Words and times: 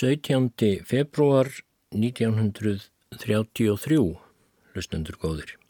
17. 0.00 0.80
februar 0.88 1.44
1933, 1.92 4.16
lustendur 4.72 5.18
góðir. 5.20 5.60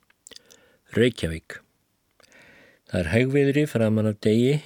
Reykjavík. 0.95 1.59
Það 2.87 3.00
er 3.00 3.11
hægveðri 3.11 3.64
framan 3.67 4.06
af 4.12 4.22
degi, 4.22 4.62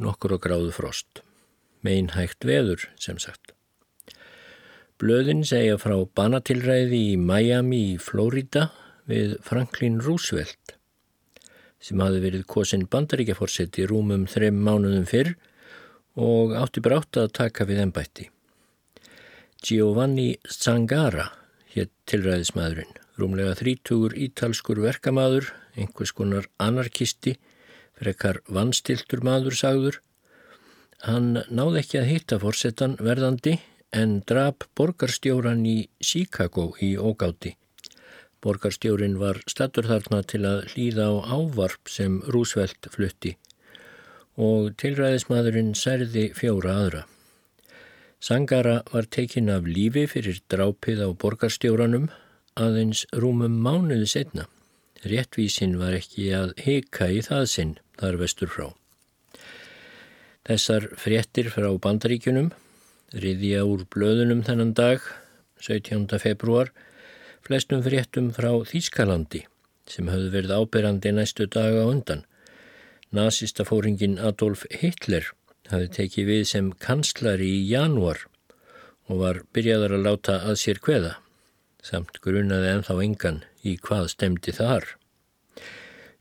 nokkur 0.00 0.38
og 0.38 0.48
gráðu 0.48 0.72
frost. 0.72 1.20
Meinhægt 1.84 2.48
veður, 2.48 2.88
sem 2.96 3.20
sagt. 3.20 3.52
Blöðin 4.96 5.44
segja 5.44 5.76
frá 5.76 6.08
banatilræði 6.16 7.12
í 7.12 7.20
Miami 7.20 7.92
í 7.92 8.00
Flórida 8.00 8.72
við 9.04 9.36
Franklin 9.44 10.00
Roosevelt 10.00 10.80
sem 11.84 12.00
hafi 12.00 12.16
verið 12.24 12.48
kosin 12.48 12.88
bandaríkjaforsett 12.88 13.76
í 13.76 13.84
rúmum 13.92 14.24
þrem 14.24 14.56
mánuðum 14.56 15.04
fyrr 15.04 15.36
og 16.16 16.56
átti 16.56 16.80
brátt 16.80 17.12
að 17.20 17.36
taka 17.44 17.68
við 17.68 17.90
ennbætti. 17.90 18.31
Giovanni 19.62 20.40
Zangara 20.50 21.28
hétt 21.70 21.92
tilræðismadurinn, 22.10 22.96
rúmlega 23.14 23.52
þrítúur 23.60 24.16
ítalskur 24.18 24.80
verkamadur, 24.82 25.52
einhvers 25.78 26.10
konar 26.18 26.48
anarkisti, 26.58 27.36
frekar 27.94 28.40
vannstiltur 28.50 29.22
maður 29.22 29.54
sagður. 29.60 30.00
Hann 31.06 31.44
náði 31.46 31.78
ekki 31.84 32.00
að 32.00 32.10
hitta 32.10 32.40
fórsetan 32.42 32.98
verðandi 32.98 33.54
en 33.94 34.18
drap 34.26 34.66
borgarstjóran 34.74 35.62
í 35.62 35.76
Chicago 36.02 36.72
í 36.82 36.96
ógáti. 36.98 37.54
Borgarstjórin 38.42 39.14
var 39.22 39.38
statur 39.46 39.86
þarna 39.86 40.24
til 40.26 40.42
að 40.42 40.66
hlýða 40.74 41.06
á 41.06 41.38
ávarp 41.38 41.86
sem 41.86 42.18
Roosevelt 42.26 42.90
flutti 42.90 43.36
og 44.42 44.72
tilræðismadurinn 44.80 45.74
særði 45.76 46.30
fjóra 46.34 46.78
aðra. 46.82 47.06
Sangara 48.22 48.82
var 48.92 49.08
tekin 49.10 49.48
af 49.50 49.64
lífi 49.66 50.04
fyrir 50.06 50.36
drápið 50.52 51.00
á 51.02 51.08
borgarstjóranum 51.10 52.04
aðeins 52.54 53.00
rúmum 53.10 53.56
mánuði 53.64 54.06
setna. 54.06 54.44
Réttvísin 55.02 55.74
var 55.80 55.96
ekki 55.98 56.28
að 56.38 56.52
heika 56.62 57.08
í 57.10 57.18
það 57.26 57.48
sinn 57.50 57.72
þar 57.98 58.20
vestur 58.20 58.52
frá. 58.54 58.68
Þessar 60.46 60.86
fréttir 61.02 61.50
frá 61.50 61.66
bandaríkunum 61.82 62.52
riðja 63.12 63.66
úr 63.66 63.82
blöðunum 63.90 64.46
þennan 64.46 64.72
dag, 64.78 65.02
17. 65.58 66.06
februar, 66.22 66.70
flestum 67.42 67.82
fréttum 67.82 68.30
frá 68.38 68.52
Þýskalandi 68.70 69.48
sem 69.90 70.06
höfðu 70.06 70.30
verið 70.36 70.54
áberandi 70.62 71.10
næstu 71.10 71.50
daga 71.50 71.88
undan. 71.90 72.22
Nazistafóringin 73.10 74.20
Adolf 74.22 74.62
Hitler 74.70 75.26
hafi 75.72 75.88
tekið 75.96 76.28
við 76.28 76.42
sem 76.48 76.70
kanslari 76.84 77.48
í 77.58 77.62
janúar 77.70 78.26
og 79.10 79.22
var 79.22 79.40
byrjaðar 79.54 79.96
að 79.96 80.06
láta 80.06 80.38
að 80.46 80.58
sér 80.62 80.80
hveða, 80.84 81.16
samt 81.82 82.20
grunaði 82.24 82.70
ennþá 82.76 82.98
engan 83.04 83.40
í 83.66 83.76
hvað 83.80 84.10
stemdi 84.12 84.54
þar. 84.56 84.86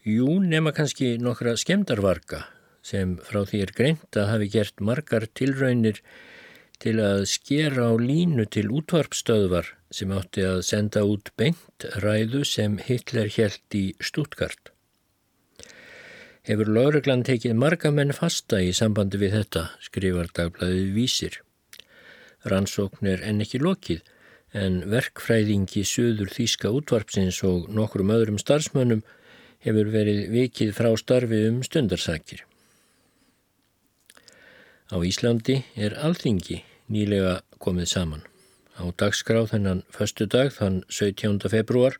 Jú, 0.07 0.39
nema 0.41 0.73
kannski 0.73 1.13
nokkra 1.21 1.53
skemdarvarga 1.61 2.45
sem 2.81 3.17
frá 3.21 3.43
því 3.45 3.61
er 3.67 3.73
greint 3.77 4.17
að 4.17 4.31
hafi 4.31 4.49
gert 4.55 4.81
margar 4.81 5.27
tilraunir 5.37 6.01
til 6.81 6.95
að 7.03 7.27
skera 7.29 7.91
á 7.91 7.95
línu 8.01 8.47
til 8.49 8.71
útvarpstöðvar 8.73 9.75
sem 9.93 10.13
átti 10.15 10.47
að 10.47 10.63
senda 10.65 11.03
út 11.05 11.29
beint 11.37 11.85
ræðu 12.01 12.41
sem 12.47 12.79
Hitler 12.81 13.29
held 13.29 13.77
í 13.77 13.91
Stuttgart 14.01 14.70
hefur 16.47 16.71
lauruglan 16.73 17.21
tekið 17.25 17.53
marga 17.57 17.91
menn 17.93 18.13
fasta 18.17 18.61
í 18.65 18.71
sambandi 18.73 19.19
við 19.21 19.35
þetta, 19.37 19.67
skrifar 19.83 20.31
dagblæðið 20.33 20.93
vísir. 20.95 21.37
Rannsókn 22.49 23.09
er 23.11 23.21
enn 23.27 23.43
ekki 23.45 23.61
lokið, 23.61 24.01
en 24.57 24.81
verkfræðingi 24.91 25.83
söður 25.87 26.31
Þíska 26.33 26.71
útvarpsins 26.75 27.39
og 27.47 27.69
nokkrum 27.71 28.11
öðrum 28.11 28.39
starfsmönnum 28.41 29.03
hefur 29.63 29.91
verið 29.93 30.25
vikið 30.33 30.73
frá 30.75 30.89
starfi 30.97 31.45
um 31.47 31.61
stundarsakir. 31.63 32.43
Á 34.91 34.97
Íslandi 35.07 35.61
er 35.77 35.95
alþingi 35.95 36.63
nýlega 36.91 37.39
komið 37.63 37.87
saman. 37.93 38.25
Á 38.75 38.89
dagskráð 38.97 39.53
þennan 39.53 39.83
förstu 39.93 40.25
dag, 40.25 40.49
þann 40.51 40.81
17. 40.89 41.37
februar, 41.53 41.95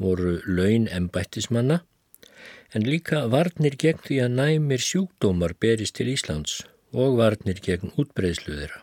voru 0.00 0.40
laun 0.48 0.88
embættismanna 0.90 1.84
en 2.74 2.86
líka 2.86 3.26
varnir 3.30 3.76
gegn 3.78 4.02
því 4.06 4.16
að 4.24 4.34
næmir 4.38 4.82
sjúkdómar 4.82 5.54
berist 5.62 5.94
til 5.98 6.10
Íslands 6.10 6.62
og 6.92 7.18
varnir 7.20 7.60
gegn 7.62 7.92
útbreyðslu 7.98 8.56
þeirra. 8.58 8.82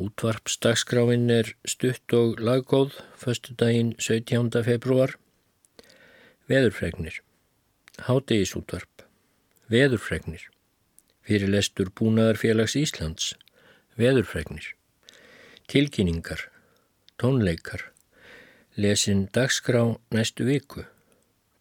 Útvarpsdagskráin 0.00 1.28
er 1.32 1.54
stutt 1.68 2.12
og 2.16 2.40
laggóð, 2.40 3.00
förstu 3.16 3.52
daginn 3.56 3.94
17. 3.98 4.62
februar. 4.64 5.16
Veðurfregnir. 6.48 7.20
Hádegisútvarp. 8.06 9.04
Veðurfregnir. 9.68 10.48
Fyrirlestur 11.26 11.90
Búnaðarfélags 11.92 12.76
Íslands. 12.80 13.34
Veðurfregnir. 13.96 14.72
Tilkynningar. 15.68 16.48
Tónleikar. 17.20 17.90
Lesin 18.76 19.28
dagskrá 19.34 19.98
næstu 20.10 20.48
viku 20.48 20.86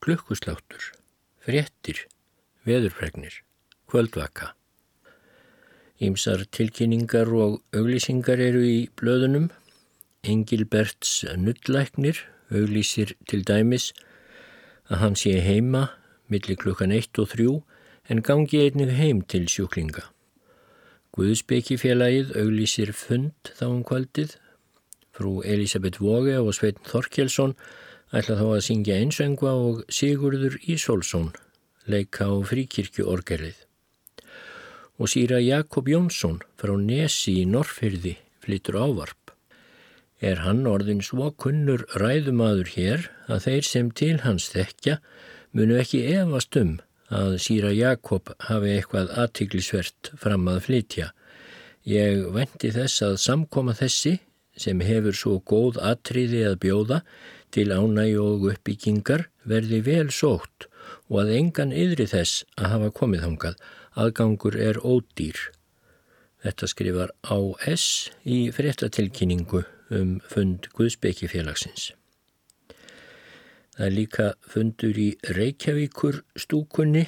klukkusláttur, 0.09 0.81
fréttir, 1.46 2.08
veðurfregnir, 2.66 3.44
kvöldvaka. 3.86 4.56
Ímsar 6.02 6.47
tilkynningar 6.50 7.30
og 7.30 7.59
auglýsingar 7.78 8.42
eru 8.42 8.64
í 8.66 8.88
blöðunum. 8.97 9.52
Engilberts 10.26 11.28
nullæknir 11.38 12.23
auglýsir 12.50 13.14
til 13.29 13.44
dæmis 13.46 13.91
að 14.90 15.02
hann 15.03 15.17
sé 15.20 15.35
heima 15.46 15.91
millir 16.26 16.58
klukkan 16.58 16.96
1 16.96 17.22
og 17.22 17.29
3 17.35 17.46
en 18.09 18.23
gangi 18.26 18.64
einnig 18.64 18.96
heim 18.97 19.22
til 19.22 19.46
sjúklinga. 19.46 20.08
Guðsbyggifélagið 21.14 22.34
auglýsir 22.34 22.96
fund 22.97 23.53
þá 23.59 23.67
um 23.70 23.85
kvöldið. 23.85 24.34
Frú 25.14 25.44
Elisabeth 25.46 26.02
Vóge 26.02 26.40
og 26.41 26.56
Sveitn 26.58 26.82
Þorkjelsson 26.90 27.53
ætla 28.16 28.38
þá 28.40 28.46
að 28.47 28.66
syngja 28.66 28.97
einsöngva 29.03 29.53
og 29.53 29.82
Sigurður 29.94 30.58
Ísólfsson 30.66 31.32
leika 31.90 32.29
á 32.29 32.34
fríkirkjuorgerlið. 32.50 33.58
Og 35.00 35.11
síra 35.11 35.40
Jakob 35.40 35.88
Jónsson 35.88 36.40
frá 36.59 36.76
Nesi 36.76 37.40
í 37.44 37.47
Norrfyrði 37.47 38.17
flyttur 38.44 38.79
ávarp. 38.82 39.34
Er 40.20 40.41
hann 40.44 40.66
orðin 40.67 41.03
svo 41.06 41.29
kunnur 41.32 41.85
ræðumadur 41.96 42.73
hér 42.73 43.08
að 43.32 43.46
þeir 43.46 43.67
sem 43.70 43.91
til 43.96 44.17
hans 44.26 44.50
þekkja 44.52 44.97
munu 45.56 45.78
ekki 45.79 46.03
efast 46.17 46.58
um 46.59 46.78
að 47.09 47.38
síra 47.41 47.72
Jakob 47.73 48.34
hafi 48.50 48.76
eitthvað 48.76 49.14
aðtiklisvert 49.23 50.11
fram 50.20 50.50
að 50.52 50.66
flytja. 50.67 51.11
Ég 51.88 52.28
vendi 52.35 52.73
þess 52.76 53.06
að 53.06 53.22
samkoma 53.23 53.73
þessi 53.78 54.20
sem 54.59 54.82
hefur 54.84 55.16
svo 55.16 55.38
góð 55.40 55.79
atriði 55.82 56.44
að 56.50 56.59
bjóða 56.66 57.00
til 57.55 57.73
ánægi 57.73 58.17
og 58.22 58.47
uppbyggingar 58.51 59.28
verði 59.49 59.79
vel 59.85 60.09
sótt 60.13 60.67
og 61.09 61.23
að 61.23 61.35
engan 61.37 61.73
yðri 61.73 62.07
þess 62.09 62.43
að 62.57 62.72
hafa 62.73 62.90
komið 62.99 63.25
hangað. 63.25 63.55
Aðgangur 63.99 64.55
er 64.55 64.79
ódýr. 64.85 65.40
Þetta 66.40 66.69
skrifar 66.72 67.13
A.S. 67.35 67.85
í 68.23 68.47
fréttatilkynningu 68.55 69.63
um 69.91 70.19
fund 70.23 70.69
Guðsbekifélagsins. 70.78 71.91
Það 73.75 73.85
er 73.87 73.96
líka 73.96 74.28
fundur 74.43 74.97
í 74.99 75.09
Reykjavíkur 75.35 76.22
stúkunni 76.40 77.05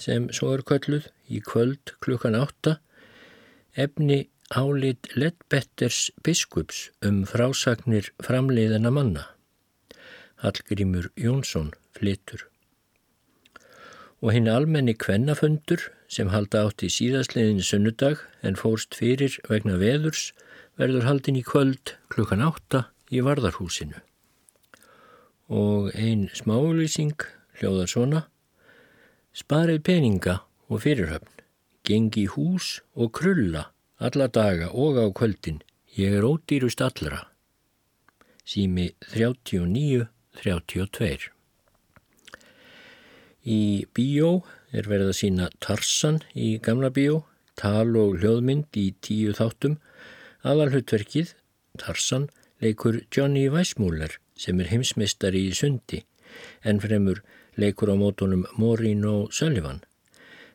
sem 0.00 0.28
svo 0.34 0.54
er 0.56 0.64
kölluð 0.66 1.10
í 1.28 1.40
kvöld 1.44 1.94
klukkan 2.02 2.38
átta. 2.38 2.78
Efni 3.74 4.24
álit 4.50 5.12
Lettbetters 5.14 6.08
biskups 6.26 6.88
um 7.06 7.22
frásagnir 7.28 8.10
framleiðana 8.22 8.90
manna. 8.94 9.28
Hallgrímur 10.40 11.10
Jónsson 11.20 11.72
flytur. 11.96 12.46
Og 14.20 14.32
hinn 14.36 14.48
almenni 14.48 14.94
kvennafundur 14.96 15.86
sem 16.08 16.30
halda 16.32 16.66
átt 16.66 16.84
í 16.84 16.90
síðastliðin 16.92 17.60
sunnudag 17.64 18.22
en 18.44 18.56
fórst 18.56 18.96
fyrir 18.96 19.36
vegna 19.48 19.76
veðurs 19.80 20.30
verður 20.80 21.06
haldin 21.08 21.38
í 21.40 21.44
kvöld 21.44 21.94
klukkan 22.12 22.44
átta 22.44 22.86
í 23.12 23.20
Varðarhúsinu. 23.24 24.00
Og 25.50 25.90
ein 25.92 26.28
smáulýsing 26.36 27.20
hljóðar 27.60 27.90
svona 27.92 28.22
Sparið 29.30 29.84
peninga 29.86 30.40
og 30.66 30.80
fyrirhöfn, 30.82 31.44
gengi 31.86 32.24
hús 32.32 32.80
og 32.98 33.12
krulla 33.14 33.68
alla 34.00 34.26
daga 34.26 34.72
og 34.72 34.98
á 34.98 35.06
kvöldin, 35.14 35.60
ég 35.94 36.16
er 36.18 36.26
ódýrust 36.26 36.82
allra. 36.82 37.28
Sími 38.42 38.88
39 39.14 40.08
32. 40.40 41.30
Í 43.44 43.60
bíó 43.96 44.42
er 44.76 44.88
verið 44.90 45.12
að 45.12 45.18
sína 45.20 45.48
Tarsan 45.60 46.20
í 46.34 46.58
gamla 46.62 46.90
bíó. 46.92 47.24
tal 47.60 47.92
og 48.00 48.22
hljóðmynd 48.22 48.72
í 48.80 48.94
tíu 49.04 49.34
þáttum. 49.36 49.76
Aðalhutverkið, 50.40 51.34
Tarsan, 51.76 52.30
leikur 52.62 53.02
Johnny 53.12 53.50
Weissmuller 53.52 54.16
sem 54.34 54.60
er 54.60 54.70
heimsmeistari 54.70 55.42
í 55.50 55.52
sundi 55.52 56.00
en 56.64 56.80
fremur 56.80 57.20
leikur 57.60 57.92
á 57.92 57.96
mótunum 58.00 58.46
Maureen 58.56 59.04
og 59.04 59.34
Sullivan. 59.36 59.82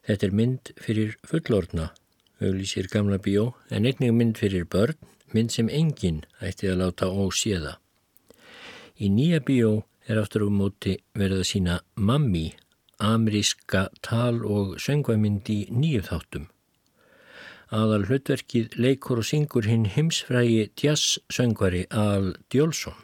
Þetta 0.05 0.27
er 0.27 0.35
mynd 0.39 0.71
fyrir 0.81 1.15
fullordna, 1.25 1.91
auglísir 2.41 2.89
gamla 2.89 3.17
bíó, 3.21 3.53
en 3.69 3.85
einnig 3.85 4.13
mynd 4.13 4.37
fyrir 4.41 4.65
börn, 4.65 4.97
mynd 5.33 5.53
sem 5.53 5.69
enginn 5.69 6.23
ætti 6.41 6.69
að 6.69 6.81
láta 6.83 7.09
óséða. 7.09 7.77
Í 8.95 9.09
nýja 9.11 9.41
bíó 9.43 9.71
er 10.07 10.21
aftur 10.21 10.45
á 10.47 10.49
móti 10.49 10.93
verið 11.19 11.41
að 11.43 11.49
sína 11.49 11.73
Mammi, 11.99 12.53
ameríska 13.03 13.89
tal- 13.99 14.45
og 14.47 14.77
söngvæmynd 14.79 15.49
í 15.51 15.57
nýju 15.67 16.03
þáttum. 16.07 16.45
Aðal 17.75 18.05
hlutverkið 18.07 18.77
leikur 18.79 19.19
og 19.19 19.27
syngur 19.27 19.67
hinn 19.67 19.89
heimsfrægi 19.91 20.69
jazz 20.79 21.19
söngvari 21.27 21.83
Al 21.91 22.37
Djólsson. 22.47 22.95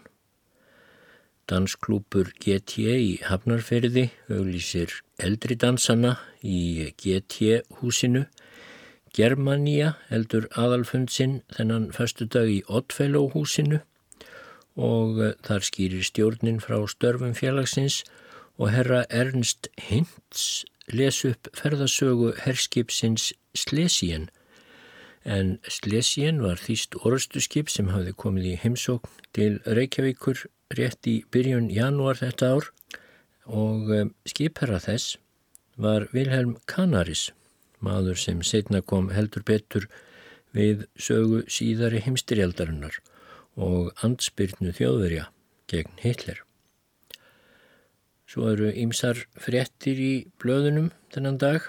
Dansklúpur 1.51 2.31
GTA 2.39 2.95
í 2.95 3.19
Hafnarferði 3.27 4.11
auglísir 4.29 5.01
eldri 5.19 5.57
dansana 5.59 6.19
í 6.39 6.93
GT 6.95 7.65
húsinu. 7.81 8.27
Germania 9.11 9.97
eldur 10.07 10.47
aðalfundsinn 10.55 11.41
þennan 11.51 11.91
förstu 11.91 12.29
dag 12.31 12.47
í 12.47 12.61
Oddfellow 12.69 13.33
húsinu 13.33 13.81
og 14.75 15.21
eh, 15.21 15.33
þar 15.45 15.65
skýrir 15.67 16.05
stjórnin 16.05 16.61
frá 16.63 16.79
störfum 16.87 17.33
félagsins 17.37 18.03
og 18.57 18.71
herra 18.71 19.05
Ernst 19.09 19.69
Hintz 19.79 20.65
les 20.91 21.23
upp 21.25 21.49
ferðasögu 21.55 22.33
herskipsins 22.43 23.31
Slesien 23.55 24.29
en 25.23 25.59
Slesien 25.69 26.41
var 26.41 26.57
þýst 26.57 26.97
orðstuskip 27.05 27.69
sem 27.69 27.91
hafði 27.93 28.13
komið 28.17 28.47
í 28.53 28.55
heimsókn 28.63 29.19
til 29.35 29.59
Reykjavíkur 29.65 30.45
rétt 30.77 31.07
í 31.07 31.21
byrjun 31.31 31.69
janúar 31.69 32.17
þetta 32.17 32.55
ár 32.55 32.71
og 33.45 33.91
eh, 33.91 34.07
skipherra 34.25 34.79
þess 34.79 35.17
var 35.81 36.07
Vilhelm 36.13 36.57
Canaris, 36.67 37.31
maður 37.79 38.19
sem 38.19 38.41
setna 38.45 38.81
kom 38.81 39.09
heldur 39.15 39.43
betur 39.47 39.87
við 40.53 40.85
sögu 40.99 41.43
síðari 41.49 42.01
heimstyrjaldarinnar 42.05 42.99
og 43.57 43.91
ansbyrnu 44.05 44.71
þjóðverja 44.75 45.27
gegn 45.71 45.99
Hitler. 46.03 46.41
Svo 48.31 48.47
eru 48.53 48.69
ýmsar 48.71 49.25
frettir 49.35 49.99
í 49.99 50.11
blöðunum 50.39 50.91
þennan 51.11 51.39
dag. 51.41 51.65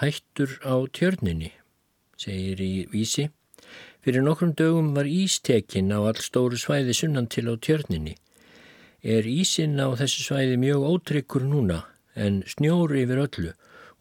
Hættur 0.00 0.56
á 0.66 0.74
tjörninni, 0.90 1.52
segir 2.18 2.58
í 2.58 2.72
vísi. 2.90 3.28
Fyrir 4.02 4.24
nokkrum 4.26 4.56
dögum 4.58 4.90
var 4.96 5.06
ístekinn 5.06 5.94
á 5.94 6.02
all 6.02 6.18
stóru 6.18 6.58
svæði 6.58 6.96
sunnan 6.98 7.28
til 7.30 7.46
á 7.46 7.54
tjörninni. 7.54 8.16
Er 9.02 9.26
ísinn 9.26 9.78
á 9.78 9.94
þessu 9.98 10.26
svæði 10.26 10.58
mjög 10.58 10.88
ótryggur 10.90 11.46
núna 11.46 11.84
en 12.18 12.42
snjóri 12.50 13.04
yfir 13.06 13.22
öllu 13.22 13.52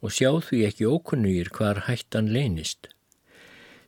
og 0.01 0.13
sjá 0.15 0.31
því 0.41 0.63
ekki 0.71 0.89
ókunnugir 0.89 1.53
hvar 1.53 1.85
hættan 1.85 2.33
leynist. 2.33 2.89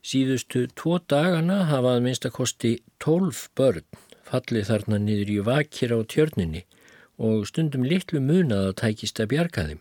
Síðustu 0.03 0.65
tvo 0.75 0.97
dagana 0.99 1.61
hafað 1.69 2.01
minnstakosti 2.03 2.73
tólf 2.99 3.45
börn 3.55 3.85
fallið 4.27 4.67
þarna 4.67 4.99
niður 4.99 5.31
í 5.31 5.37
vakir 5.47 5.93
á 5.95 5.99
tjörninni 6.03 6.65
og 7.23 7.45
stundum 7.47 7.85
litlu 7.87 8.19
munað 8.19 8.67
að 8.71 8.77
tækist 8.81 9.21
að 9.23 9.31
bjarga 9.33 9.65
þeim. 9.69 9.79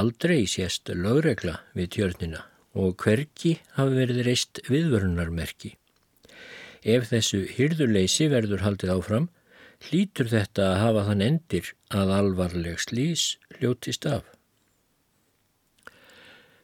Aldrei 0.00 0.46
sést 0.48 0.88
lögregla 0.88 1.58
við 1.76 1.92
tjörnina 1.98 2.46
og 2.78 2.96
hverki 3.02 3.58
hafi 3.76 3.96
verið 3.98 4.24
reist 4.24 4.62
viðvörunarmerki. 4.70 5.74
Ef 6.80 7.10
þessu 7.12 7.44
hyrðuleysi 7.58 8.30
verður 8.32 8.64
haldið 8.64 8.96
áfram, 8.96 9.28
hlýtur 9.84 10.32
þetta 10.32 10.72
að 10.72 10.82
hafa 10.86 11.06
þann 11.10 11.26
endir 11.28 11.74
að 11.92 12.16
alvarleg 12.16 12.80
slís 12.80 13.34
hljótist 13.58 14.06
af. 14.08 14.24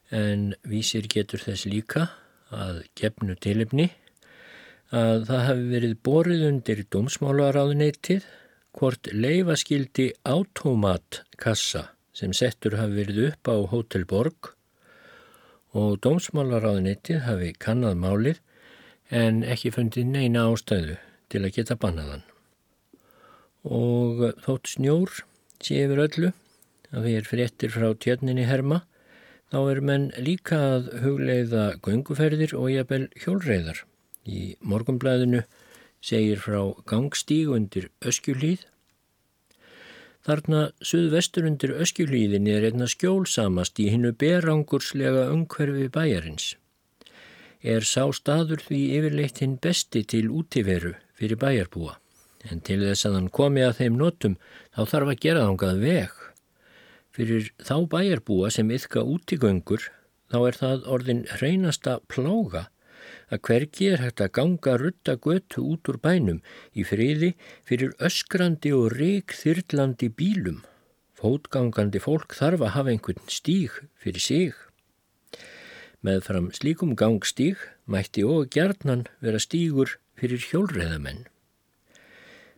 En 0.08 0.54
vísir 0.64 1.04
getur 1.10 1.42
þess 1.42 1.68
líka 1.68 2.08
að 2.54 2.82
gefnu 2.98 3.36
tilipni 3.42 3.90
að 4.94 5.26
það 5.26 5.46
hafi 5.48 5.64
verið 5.72 5.94
borið 6.06 6.44
undir 6.46 6.82
dómsmálaráðuneytið 6.94 8.26
hvort 8.76 9.08
leifaskildi 9.12 10.12
automatkassa 10.28 11.88
sem 12.16 12.32
settur 12.36 12.78
hafi 12.78 13.00
verið 13.00 13.22
upp 13.30 13.50
á 13.50 13.56
Hotel 13.72 14.06
Borg 14.08 14.52
og 15.76 15.98
dómsmálaráðunitið 16.06 17.24
hafi 17.26 17.52
kannad 17.58 17.98
málið 18.00 18.40
en 19.10 19.42
ekki 19.44 19.74
fundið 19.74 20.08
neina 20.12 20.46
ástæðu 20.50 20.96
til 21.30 21.42
að 21.42 21.54
geta 21.58 21.76
bannaðan. 21.78 22.24
Og 23.66 24.22
þótt 24.44 24.76
snjór 24.76 25.12
sé 25.58 25.82
yfir 25.84 26.02
öllu 26.06 26.32
að 26.94 27.08
við 27.08 27.16
erum 27.18 27.30
fréttir 27.32 27.74
frá 27.74 27.88
tjörninni 27.98 28.46
herma 28.46 28.84
þá 29.52 29.58
er 29.72 29.82
menn 29.90 30.06
líka 30.18 30.58
að 30.76 30.88
hugleiða 31.04 31.66
gönguferðir 31.86 32.56
og 32.58 32.70
jafnvel 32.74 33.06
hjólreiðar. 33.22 33.84
Í 34.26 34.56
morgumblæðinu 34.60 35.44
segir 36.02 36.42
frá 36.42 36.60
gangstíg 36.88 37.52
undir 37.54 37.90
öskjulíð 38.02 38.66
Þarna 40.26 40.60
suðvestur 40.82 41.44
undir 41.46 41.72
öskjulíðinni 41.78 42.50
er 42.56 42.64
einna 42.66 42.88
skjólsamast 42.90 43.78
í 43.78 43.84
hinnu 43.92 44.10
berangurslega 44.18 45.28
umhverfi 45.30 45.86
bæjarins. 45.94 46.46
Er 47.62 47.86
sá 47.86 48.08
staður 48.10 48.64
því 48.66 48.80
yfirleitt 48.96 49.38
hinn 49.44 49.54
besti 49.62 50.02
til 50.02 50.26
útiveru 50.34 50.96
fyrir 51.14 51.38
bæjarbúa, 51.38 51.94
en 52.50 52.58
til 52.66 52.80
þess 52.82 53.06
að 53.06 53.20
hann 53.20 53.30
komi 53.38 53.62
að 53.62 53.78
þeim 53.78 54.00
notum 54.02 54.34
þá 54.74 54.82
þarf 54.90 55.12
að 55.12 55.22
gera 55.28 55.46
þángað 55.46 55.82
veg. 55.86 56.18
Fyrir 57.16 57.50
þá 57.56 57.76
bæjarbúa 57.88 58.50
sem 58.52 58.68
yfka 58.76 59.00
útigöngur 59.00 59.86
þá 60.28 60.38
er 60.42 60.56
það 60.60 60.88
orðin 60.92 61.22
hreinasta 61.38 61.94
plága 62.12 62.66
að 63.32 63.42
hvergi 63.48 63.88
er 63.94 64.02
hægt 64.04 64.22
að 64.22 64.32
ganga 64.38 64.74
rutta 64.82 65.14
götu 65.24 65.64
út 65.72 65.88
úr 65.90 65.98
bænum 66.02 66.42
í 66.76 66.84
friði 66.86 67.32
fyrir 67.68 67.94
öskrandi 68.08 68.72
og 68.76 68.90
rík 68.94 69.34
þyrlandi 69.34 70.10
bílum. 70.18 70.62
Fótgangandi 71.16 72.02
fólk 72.02 72.36
þarf 72.36 72.66
að 72.66 72.74
hafa 72.74 72.92
einhvern 72.92 73.30
stíg 73.32 73.78
fyrir 74.02 74.22
sig. 74.22 74.58
Með 76.04 76.20
fram 76.28 76.50
slíkum 76.52 76.92
gangstíg 76.98 77.62
mætti 77.88 78.26
og 78.26 78.50
gerðnan 78.52 79.06
vera 79.24 79.40
stígur 79.40 79.96
fyrir 80.18 80.44
hjólreðamenn. 80.50 81.24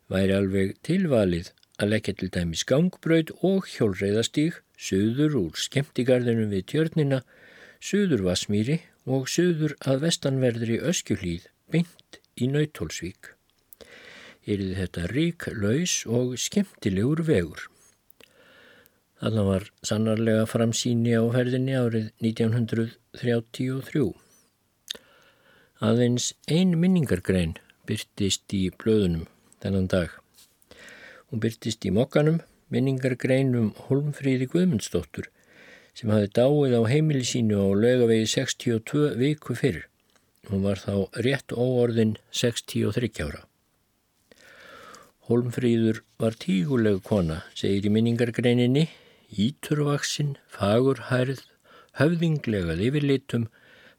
Væri 0.08 0.34
alveg 0.34 0.74
tilvalið 0.82 1.52
að 1.78 1.92
leggja 1.92 2.14
til 2.18 2.30
dæmis 2.34 2.64
gangbröð 2.66 3.32
og 3.46 3.68
hjólreðastíg, 3.70 4.58
söður 4.78 5.36
úr 5.42 5.58
skemmtigarðinum 5.58 6.50
við 6.52 6.66
tjörnina, 6.72 7.22
söður 7.78 8.24
Vasmíri 8.26 8.80
og 9.06 9.30
söður 9.30 9.76
að 9.86 10.04
vestanverðri 10.08 10.78
öskjuhlýð 10.90 11.48
beint 11.70 12.20
í 12.38 12.50
Nautólsvík. 12.50 13.34
Erið 14.48 14.76
þetta 14.80 15.08
rík, 15.12 15.48
laus 15.52 16.00
og 16.08 16.38
skemmtilegur 16.40 17.22
vegur. 17.28 17.66
Þannig 19.18 19.48
var 19.48 19.64
sannarlega 19.82 20.46
framsýni 20.46 21.16
á 21.18 21.22
ferðinni 21.34 21.74
árið 21.74 22.06
1933. 22.22 24.06
Aðeins 25.82 26.32
ein 26.50 26.78
minningargrein 26.78 27.58
byrtist 27.86 28.54
í 28.54 28.68
blöðunum 28.78 29.26
þennan 29.62 29.90
dag. 29.90 30.14
Hún 31.28 31.42
byrtist 31.44 31.84
í 31.84 31.90
mokkanum 31.92 32.38
minningargrein 32.72 33.50
um 33.58 33.68
Holmfríði 33.88 34.46
Guðmundsdóttur 34.52 35.26
sem 35.98 36.12
hafi 36.12 36.30
dáið 36.38 36.76
á 36.78 36.82
heimili 36.88 37.26
sínu 37.26 37.58
á 37.60 37.68
lögavegi 37.76 38.28
62 38.32 39.12
viku 39.20 39.56
fyrr. 39.58 39.82
Hún 40.48 40.62
var 40.64 40.80
þá 40.80 41.10
rétt 41.26 41.52
óorðin 41.52 42.16
63 42.32 43.10
ára. 43.26 43.42
Holmfríður 45.28 46.00
var 46.16 46.38
tíguleg 46.40 47.02
kona, 47.04 47.42
segir 47.52 47.90
í 47.90 47.92
minningargreininni, 47.92 48.86
íturvaksinn, 49.28 50.38
fagurhærð, 50.48 51.42
höfðinglegað 52.00 52.84
yfirlitum, 52.88 53.50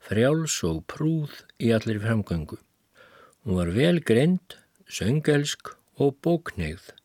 frjáls 0.01 0.55
og 0.65 0.81
prúð 0.89 1.43
í 1.61 1.69
allir 1.75 2.01
framgöngu. 2.01 2.57
Hún 3.43 3.59
var 3.59 3.69
vel 3.75 4.01
greint, 4.01 4.57
söngelsk 4.89 5.75
og 6.01 6.17
bóknegð. 6.25 6.95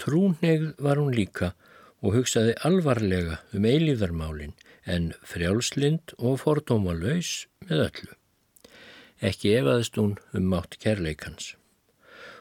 Trúnegð 0.00 0.72
var 0.80 1.00
hún 1.00 1.12
líka 1.12 1.52
og 2.00 2.16
hugsaði 2.16 2.54
alvarlega 2.64 3.40
um 3.56 3.66
eilíðarmálin 3.68 4.54
en 4.88 5.10
frjálslind 5.28 6.14
og 6.18 6.40
fordómalauðs 6.40 7.46
með 7.68 7.84
öllu. 7.86 8.12
Ekki 9.20 9.52
efaðist 9.58 9.98
hún 10.00 10.14
um 10.32 10.46
mátt 10.48 10.78
kærleikans. 10.80 11.54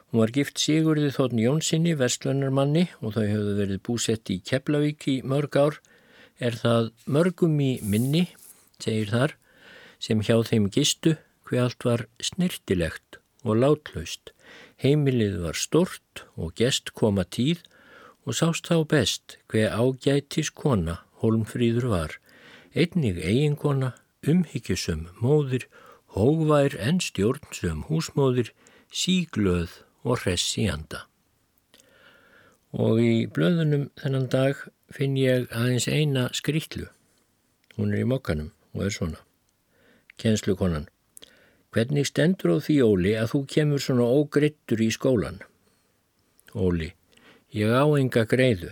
Hún 0.09 0.23
var 0.23 0.31
gift 0.33 0.57
Sigurði 0.57 1.11
Þóttn 1.13 1.41
Jónssoni, 1.43 1.91
vestlunarmanni 1.99 2.87
og 3.03 3.13
þau 3.17 3.25
hefðu 3.27 3.55
verið 3.59 3.81
búsett 3.85 4.31
í 4.33 4.39
Keflavík 4.41 5.05
í 5.11 5.19
mörg 5.21 5.59
ár. 5.59 5.81
Er 6.39 6.55
það 6.55 6.93
mörgum 7.05 7.59
í 7.61 7.73
minni 7.83 8.29
segir 8.79 9.11
þar, 9.11 9.35
sem 9.99 10.23
hjá 10.23 10.39
þeim 10.47 10.69
gistu 10.71 11.17
hver 11.49 11.67
allt 11.67 11.85
var 11.85 12.05
snirtilegt 12.23 13.19
og 13.43 13.59
látlaust. 13.59 14.31
Heimilið 14.79 15.41
var 15.43 15.59
stort 15.59 16.23
og 16.35 16.55
gest 16.55 16.93
koma 16.95 17.25
tíð 17.25 17.65
og 18.25 18.37
sást 18.37 18.69
þá 18.69 18.85
best 18.87 19.37
hver 19.51 19.73
ágætis 19.75 20.51
kona 20.53 20.99
Holmfríður 21.19 21.89
var. 21.91 22.15
Einnig 22.75 23.19
eiginkona, 23.19 23.93
umhyggjusum 24.23 25.07
móðir, 25.19 25.65
hógvær 26.15 26.75
en 26.79 27.01
stjórnsum 27.03 27.85
húsmóðir, 27.89 28.53
síglöð 28.87 29.81
og 30.05 30.23
hress 30.23 30.55
í 30.61 30.69
anda. 30.71 31.05
Og 32.71 33.01
í 33.01 33.25
blöðunum 33.33 33.89
þennan 33.99 34.29
dag 34.31 34.61
finn 34.93 35.17
ég 35.19 35.49
aðeins 35.49 35.89
eina 35.89 36.29
skrítlu. 36.37 36.87
Hún 37.75 37.91
er 37.95 38.05
í 38.05 38.07
mokkanum 38.07 38.53
og 38.75 38.85
er 38.85 38.95
svona. 38.95 39.19
Kjenslukonan. 40.19 40.87
Hvernig 41.75 42.07
stendur 42.09 42.55
á 42.55 42.57
því, 42.65 42.75
Óli, 42.81 43.11
að 43.13 43.33
þú 43.33 43.39
kemur 43.53 43.83
svona 43.83 44.07
ógrittur 44.09 44.81
í 44.81 44.89
skólan? 44.93 45.43
Óli. 46.57 46.93
Ég 47.53 47.69
á 47.69 47.85
enga 47.93 48.25
greiðu. 48.29 48.71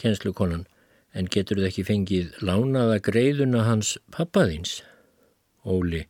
Kjenslukonan. 0.00 0.64
En 1.12 1.28
getur 1.28 1.60
þið 1.60 1.68
ekki 1.68 1.84
fengið 1.84 2.38
lánaða 2.40 2.96
greiðuna 3.04 3.66
hans 3.66 3.98
pappaðins? 4.14 4.78
Óli. 5.68 6.06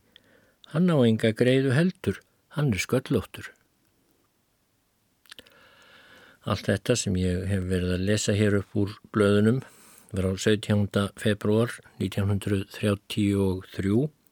Hann 0.71 0.87
á 0.87 0.95
enga 1.03 1.33
greiðu 1.35 1.75
heldur. 1.75 2.21
Hann 2.55 2.71
er 2.71 2.79
sköllóttur. 2.79 3.51
Allt 6.47 6.71
þetta 6.71 6.95
sem 6.99 7.19
ég 7.19 7.43
hef 7.51 7.67
verið 7.67 7.97
að 7.97 8.07
lesa 8.07 8.35
hér 8.35 8.61
upp 8.61 8.79
úr 8.79 8.95
blöðunum 9.15 9.59
var 10.15 10.29
á 10.29 10.31
17. 10.37 10.87
februar 11.19 11.75
1933. 11.99 14.22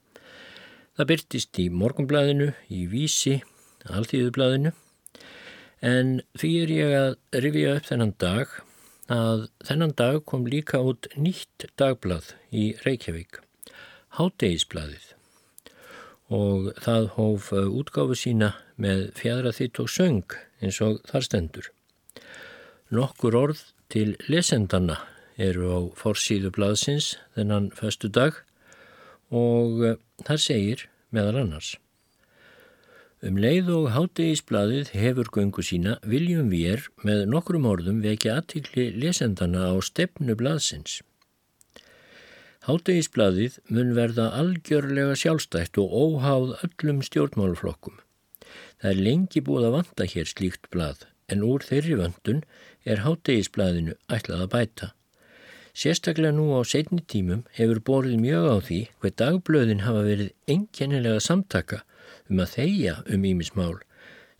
Það 1.02 1.08
byrtist 1.10 1.58
í 1.58 1.64
morgunblæðinu, 1.74 2.48
í 2.70 2.84
vísi, 2.86 3.40
alltíðublæðinu 3.90 4.70
en 5.82 6.12
því 6.38 6.50
er 6.62 6.74
ég 6.76 6.92
að 6.94 7.40
rifja 7.42 7.72
upp 7.80 7.88
þennan 7.88 8.12
dag 8.22 8.52
að 9.16 9.42
þennan 9.66 9.96
dag 9.98 10.20
kom 10.30 10.46
líka 10.46 10.84
út 10.86 11.10
nýtt 11.18 11.66
dagblað 11.82 12.36
í 12.54 12.68
Reykjavík, 12.84 13.40
Hádegisblæðið 14.20 15.10
og 16.38 16.70
það 16.86 17.10
hóf 17.18 17.50
útgáfu 17.58 18.20
sína 18.22 18.52
með 18.78 19.08
fjadra 19.18 19.56
þitt 19.58 19.82
og 19.82 19.90
söng 19.90 20.38
eins 20.62 20.78
og 20.86 21.02
þar 21.10 21.28
stendur. 21.32 21.72
Nokkur 22.94 23.40
orð 23.42 23.66
til 23.90 24.20
lesendana 24.30 25.02
eru 25.34 25.74
á 25.74 25.80
forsýðu 25.98 26.54
blaðsins 26.54 27.16
þennan 27.34 27.74
föstu 27.74 28.14
dag 28.14 28.38
og 29.34 29.86
eh, 29.88 30.00
þar 30.30 30.46
segir 30.46 30.88
meðal 31.16 31.44
annars. 31.44 31.76
Um 33.22 33.38
leið 33.38 33.68
og 33.70 33.92
hátegisbladið 33.94 34.96
hefur 34.98 35.28
göngu 35.30 35.62
sína 35.62 36.00
viljum 36.10 36.50
er 36.58 36.88
með 37.06 37.28
nokkrum 37.30 37.68
orðum 37.70 38.00
vekja 38.02 38.40
aðtikli 38.40 38.88
lesendana 38.98 39.68
á 39.70 39.78
stefnu 39.86 40.34
blaðsins. 40.40 41.02
Hátegisbladið 42.66 43.60
mun 43.70 43.94
verða 43.98 44.32
algjörlega 44.38 45.14
sjálfstætt 45.18 45.78
og 45.82 45.94
óháð 45.94 46.56
öllum 46.66 47.04
stjórnmáluflokkum. 47.06 48.00
Það 48.82 48.90
er 48.92 49.04
lengi 49.06 49.46
búið 49.46 49.68
að 49.70 49.76
vanta 49.78 50.10
hér 50.16 50.30
slíkt 50.30 50.72
blað 50.74 51.06
en 51.30 51.46
úr 51.46 51.62
þeirri 51.66 52.00
vöndun 52.02 52.42
er 52.90 53.06
hátegisblæðinu 53.06 53.96
ætlað 54.10 54.46
að 54.48 54.52
bæta. 54.56 54.92
Sérstaklega 55.72 56.36
nú 56.36 56.52
á 56.52 56.62
setni 56.68 57.00
tímum 57.08 57.46
hefur 57.56 57.80
borðið 57.88 58.20
mjög 58.20 58.46
á 58.52 58.58
því 58.68 58.80
hver 59.00 59.14
dagblöðin 59.22 59.84
hafa 59.86 60.04
verið 60.04 60.32
einkennilega 60.52 61.22
samtaka 61.24 61.84
um 62.30 62.42
að 62.44 62.56
þeia 62.58 62.96
um 63.08 63.28
ímismál 63.30 63.78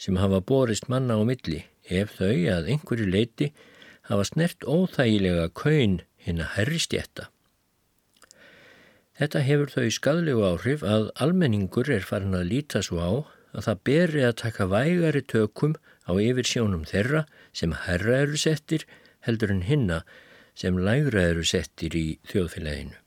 sem 0.02 0.18
hafa 0.20 0.42
borist 0.44 0.90
manna 0.92 1.16
á 1.16 1.24
milli 1.24 1.62
ef 1.88 2.18
þau 2.20 2.36
að 2.56 2.72
einhverju 2.74 3.08
leiti 3.08 3.52
hafa 4.10 4.26
snert 4.28 4.66
óþægilega 4.68 5.48
kaun 5.56 6.02
hinn 6.26 6.42
að 6.44 6.52
herri 6.58 6.80
stjætta. 6.84 7.30
Þetta 9.22 9.44
hefur 9.46 9.72
þau 9.72 9.88
skadlegu 9.94 10.44
áhrif 10.48 10.84
að 10.84 11.12
almenningur 11.24 11.92
er 11.94 12.04
farin 12.08 12.36
að 12.36 12.50
líta 12.52 12.82
svo 12.84 13.00
á 13.00 13.12
að 13.56 13.66
það 13.68 13.82
beri 13.88 14.26
að 14.26 14.40
taka 14.42 14.68
vægari 14.72 15.22
tökum 15.34 15.78
á 16.08 16.12
yfir 16.16 16.48
sjónum 16.48 16.84
þeirra 16.90 17.24
sem 17.56 17.76
herra 17.86 18.22
eru 18.26 18.40
settir 18.40 18.88
heldur 19.28 19.54
en 19.54 19.64
hinna 19.68 20.02
sem 20.56 20.78
lægra 20.78 21.28
eru 21.34 21.46
settir 21.48 21.96
í 21.98 22.06
þjóðfélaginu. 22.32 22.98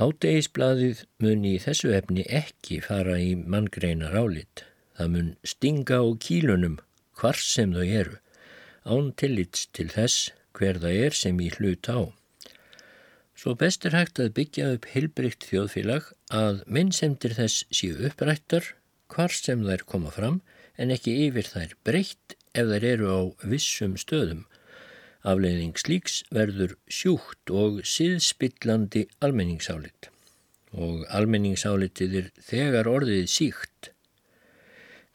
Hádegisbladið 0.00 1.02
mun 1.20 1.42
í 1.44 1.56
þessu 1.60 1.90
efni 1.92 2.24
ekki 2.24 2.80
fara 2.84 3.18
í 3.20 3.34
manngreinar 3.36 4.14
álit. 4.16 4.64
Það 4.96 5.10
mun 5.14 5.28
stinga 5.44 5.98
á 6.00 6.08
kílunum 6.24 6.78
hvar 7.20 7.36
sem 7.36 7.74
þau 7.76 7.84
eru, 7.84 8.16
án 8.88 9.12
tillits 9.20 9.66
til 9.76 9.90
þess 9.92 10.30
hver 10.56 10.80
það 10.80 11.02
er 11.04 11.16
sem 11.18 11.40
í 11.44 11.50
hlut 11.56 11.90
á. 11.92 12.08
Svo 13.36 13.54
best 13.60 13.84
er 13.88 13.96
hægt 13.96 14.20
að 14.20 14.34
byggja 14.36 14.72
upp 14.74 14.88
heilbrygt 14.92 15.46
þjóðfélag 15.48 16.10
að 16.36 16.62
minnsemdir 16.68 17.36
þess 17.36 17.64
séu 17.72 17.96
upprættar 18.08 18.74
hvar 19.12 19.32
sem 19.32 19.62
þær 19.64 19.84
koma 19.88 20.12
fram 20.12 20.40
en 20.80 20.92
ekki 20.92 21.14
yfir 21.26 21.48
þær 21.48 21.76
breytt 21.84 22.36
ef 22.52 22.68
þær 22.72 22.86
eru 22.94 23.08
á 23.08 23.20
vissum 23.52 23.96
stöðum. 24.00 24.46
Afleiðing 25.20 25.76
slíks 25.76 26.22
verður 26.32 26.78
sjúkt 26.88 27.52
og 27.52 27.82
síðspillandi 27.84 29.04
almenningsálit 29.20 30.08
og 30.70 31.02
almenningsálitið 31.10 32.16
er 32.20 32.28
þegar 32.46 32.88
orðið 32.88 33.26
síkt. 33.28 33.90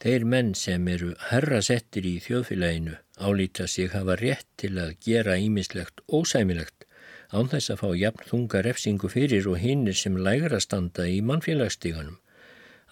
Þeir 0.04 0.26
menn 0.28 0.52
sem 0.54 0.88
eru 0.92 1.14
herrasettir 1.30 2.04
í 2.04 2.18
þjóðfélaginu 2.20 2.98
álíta 3.16 3.66
sig 3.66 3.88
hafa 3.96 4.18
rétt 4.20 4.48
til 4.60 4.74
að 4.78 4.96
gera 5.00 5.38
ímislegt 5.40 6.02
ósæmilegt 6.12 6.84
án 7.32 7.48
þess 7.50 7.72
að 7.72 7.80
fá 7.80 7.88
jafn 7.96 8.28
þunga 8.28 8.62
refsingu 8.66 9.08
fyrir 9.10 9.48
og 9.50 9.58
hinnir 9.62 9.96
sem 9.96 10.18
lægra 10.20 10.60
standa 10.60 11.08
í 11.08 11.22
mannfélagsstíganum. 11.24 12.20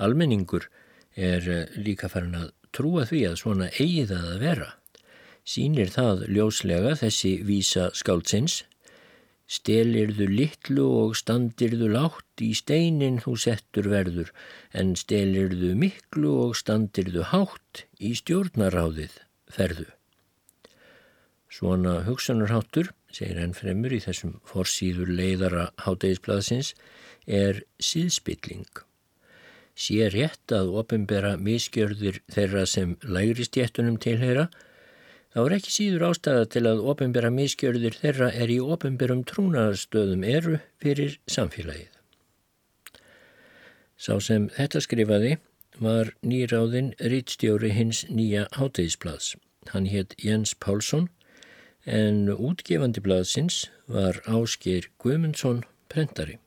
Almenningur 0.03 0.67
er 1.15 1.47
eh, 1.47 1.77
líka 1.77 2.09
farin 2.11 2.35
að 2.41 2.49
trúa 2.75 3.05
því 3.07 3.21
að 3.29 3.39
svona 3.39 3.69
eigi 3.79 4.09
það 4.11 4.31
að 4.33 4.41
vera. 4.43 4.71
Sýnir 5.45 5.91
það 5.93 6.23
ljóslega 6.33 6.95
þessi 6.97 7.35
vísa 7.45 7.91
skáldsins. 7.97 8.63
Stelirðu 9.45 10.27
litlu 10.31 10.87
og 11.03 11.19
standirðu 11.21 11.91
látt 11.93 12.41
í 12.41 12.55
steinin 12.57 13.19
þú 13.21 13.35
settur 13.43 13.91
verður, 13.93 14.31
en 14.73 14.95
stelirðu 14.97 15.75
miklu 15.77 16.33
og 16.47 16.57
standirðu 16.57 17.27
hátt 17.29 17.85
í 18.01 18.15
stjórnaráðið 18.17 19.19
ferðu. 19.53 19.91
Svona 21.53 22.01
hugsanarháttur, 22.09 22.89
segir 23.13 23.43
enn 23.45 23.53
fremur 23.55 23.93
í 23.93 24.01
þessum 24.03 24.39
forsýður 24.49 25.13
leiðara 25.13 25.69
háttegisblaðsins, 25.85 26.73
er 27.29 27.61
síðspilling 27.79 28.65
sé 29.75 30.07
rétt 30.13 30.53
að 30.55 30.71
ofinbera 30.81 31.35
miskjörðir 31.37 32.21
þeirra 32.31 32.63
sem 32.71 32.95
lægri 33.03 33.47
stjættunum 33.47 33.97
tilheyra, 34.03 34.49
þá 35.35 35.41
er 35.43 35.55
ekki 35.57 35.73
síður 35.75 36.05
ástæða 36.13 36.45
til 36.55 36.63
að 36.71 36.85
ofinbera 36.93 37.31
miskjörðir 37.35 37.97
þeirra 37.99 38.29
er 38.39 38.53
í 38.55 38.61
ofinberum 38.63 39.25
trúnaðarstöðum 39.27 40.23
eru 40.31 40.61
fyrir 40.83 41.17
samfélagið. 41.27 41.91
Sá 43.99 44.15
sem 44.23 44.47
þetta 44.55 44.83
skrifaði 44.85 45.33
var 45.83 46.13
nýráðinn 46.23 46.93
rítstjóri 47.03 47.73
hins 47.75 48.05
nýja 48.07 48.45
hátegisblads. 48.55 49.35
Hann 49.73 49.89
hétt 49.91 50.15
Jens 50.23 50.55
Pálsson 50.55 51.09
en 51.85 52.29
útgefandi 52.31 53.03
bladsins 53.03 53.65
var 53.91 54.21
Ásker 54.31 54.87
Guðmundsson 55.03 55.65
prentari. 55.91 56.39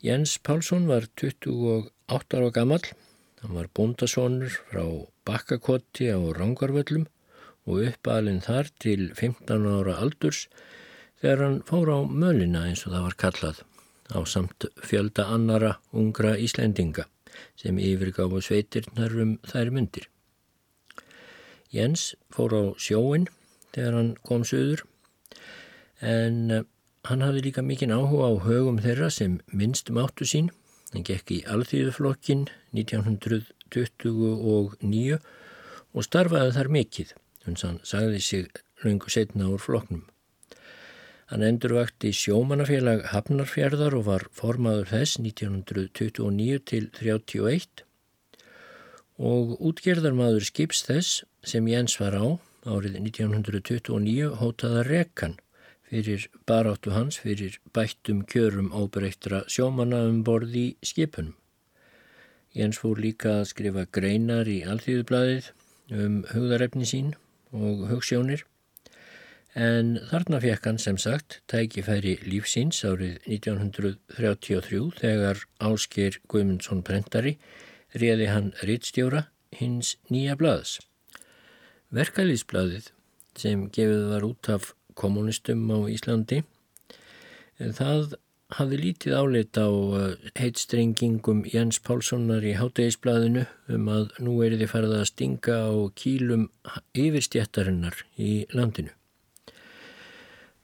Jens 0.00 0.38
Pálsson 0.38 0.88
var 0.88 1.10
28 1.20 2.40
ára 2.40 2.50
gammal. 2.54 2.80
Hann 3.42 3.58
var 3.58 3.68
bóndasónur 3.68 4.56
frá 4.70 4.86
Bakkakotti 5.28 6.08
á 6.08 6.20
Rangarvöllum 6.32 7.04
og 7.66 7.82
uppalinn 7.90 8.42
þar 8.44 8.70
til 8.82 9.10
15 9.14 9.66
ára 9.66 9.96
aldurs 10.02 10.46
þegar 11.20 11.42
hann 11.44 11.62
fór 11.68 11.90
á 11.92 11.98
mölina 12.06 12.66
eins 12.68 12.84
og 12.86 12.94
það 12.94 13.06
var 13.06 13.18
kallað 13.22 13.62
á 14.14 14.18
samt 14.26 14.68
fjölda 14.86 15.26
annara 15.34 15.76
ungra 15.92 16.36
Íslendinga 16.38 17.08
sem 17.58 17.78
yfirgáfu 17.82 18.40
sveitirnar 18.40 19.16
um 19.20 19.32
þær 19.44 19.72
myndir. 19.74 20.06
Jens 21.74 22.14
fór 22.32 22.54
á 22.54 22.64
sjóin 22.78 23.26
þegar 23.74 23.98
hann 23.98 24.12
kom 24.22 24.46
söður 24.46 24.86
en 26.00 26.38
eh, 26.50 26.62
hann 27.10 27.24
hafði 27.24 27.48
líka 27.48 27.66
mikinn 27.66 27.94
áhuga 27.94 28.30
á 28.30 28.32
högum 28.46 28.78
þeirra 28.84 29.10
sem 29.10 29.40
minnst 29.52 29.90
máttu 29.90 30.28
sín 30.28 30.52
Hann 30.94 31.02
gekk 31.04 31.30
í 31.34 31.36
alþýðuflokkin 31.50 32.46
1929 32.72 35.18
og 35.96 36.04
starfaði 36.06 36.52
þar 36.54 36.68
mikill, 36.72 37.10
hans 37.46 37.64
hann 37.66 37.80
sagði 37.86 38.20
sig 38.20 38.60
raungu 38.84 39.10
setna 39.12 39.48
úr 39.52 39.62
floknum. 39.62 40.04
Hann 41.26 41.42
endurvakti 41.42 42.12
sjómanafélag 42.14 43.08
Hafnarfjörðar 43.10 43.96
og 43.98 44.04
var 44.06 44.24
formaður 44.30 44.92
þess 44.92 45.18
1929 45.18 46.60
til 46.70 46.84
31 47.00 47.82
og 49.16 49.56
útgerðarmaður 49.64 50.46
skips 50.46 50.84
þess 50.86 51.24
sem 51.42 51.66
Jens 51.66 51.96
var 51.98 52.14
á 52.14 52.26
árið 52.66 53.00
1929 53.00 54.30
hótaða 54.38 54.84
rekan 54.86 55.36
fyrir 55.86 56.28
baráttu 56.46 56.94
hans 56.94 57.18
fyrir 57.22 57.58
bættum 57.74 58.22
kjörum 58.30 58.72
óbreyttra 58.74 59.44
sjómana 59.50 60.04
um 60.06 60.22
borði 60.26 60.64
í 60.68 60.90
skipunum. 60.90 61.34
Jens 62.56 62.78
fór 62.80 63.02
líka 63.02 63.40
að 63.40 63.48
skrifa 63.52 63.86
greinar 63.92 64.48
í 64.48 64.62
Alþjóðublaðið 64.64 65.50
um 65.92 66.22
hugðarefni 66.30 66.88
sín 66.88 67.14
og 67.56 67.86
hugssjónir 67.90 68.44
en 69.56 69.94
þarna 70.10 70.40
fekk 70.44 70.68
hann 70.68 70.80
sem 70.82 70.98
sagt 71.00 71.38
tækifæri 71.48 72.18
lífsins 72.28 72.82
árið 72.84 73.16
1933 73.24 74.82
þegar 75.00 75.40
Ásker 75.64 76.18
Guimundsson 76.28 76.82
Brentari 76.84 77.36
réði 77.96 78.28
hann 78.28 78.52
rittstjóra 78.60 79.26
hins 79.56 79.94
nýja 80.12 80.36
blaðs. 80.36 80.76
Verkalýsblaðið 81.96 82.90
sem 83.40 83.64
gefið 83.72 84.04
var 84.12 84.28
út 84.28 84.50
af 84.52 84.74
kommunistum 84.98 85.64
á 85.72 85.78
Íslandi 85.88 86.42
það 87.56 88.18
hafði 88.54 88.78
lítið 88.78 89.16
áleita 89.18 89.64
á 89.66 89.70
uh, 89.70 90.12
heitstrengingum 90.38 91.42
Jens 91.50 91.80
Pálssonar 91.82 92.44
í 92.46 92.54
hátegisblaðinu 92.54 93.46
um 93.74 93.88
að 93.90 94.12
nú 94.22 94.36
er 94.46 94.54
þið 94.54 94.70
farið 94.70 94.94
að 95.00 95.08
stinga 95.10 95.56
á 95.66 95.74
kýlum 95.98 96.46
yfirstjættarinnar 96.94 98.04
í 98.22 98.46
landinu. 98.54 98.94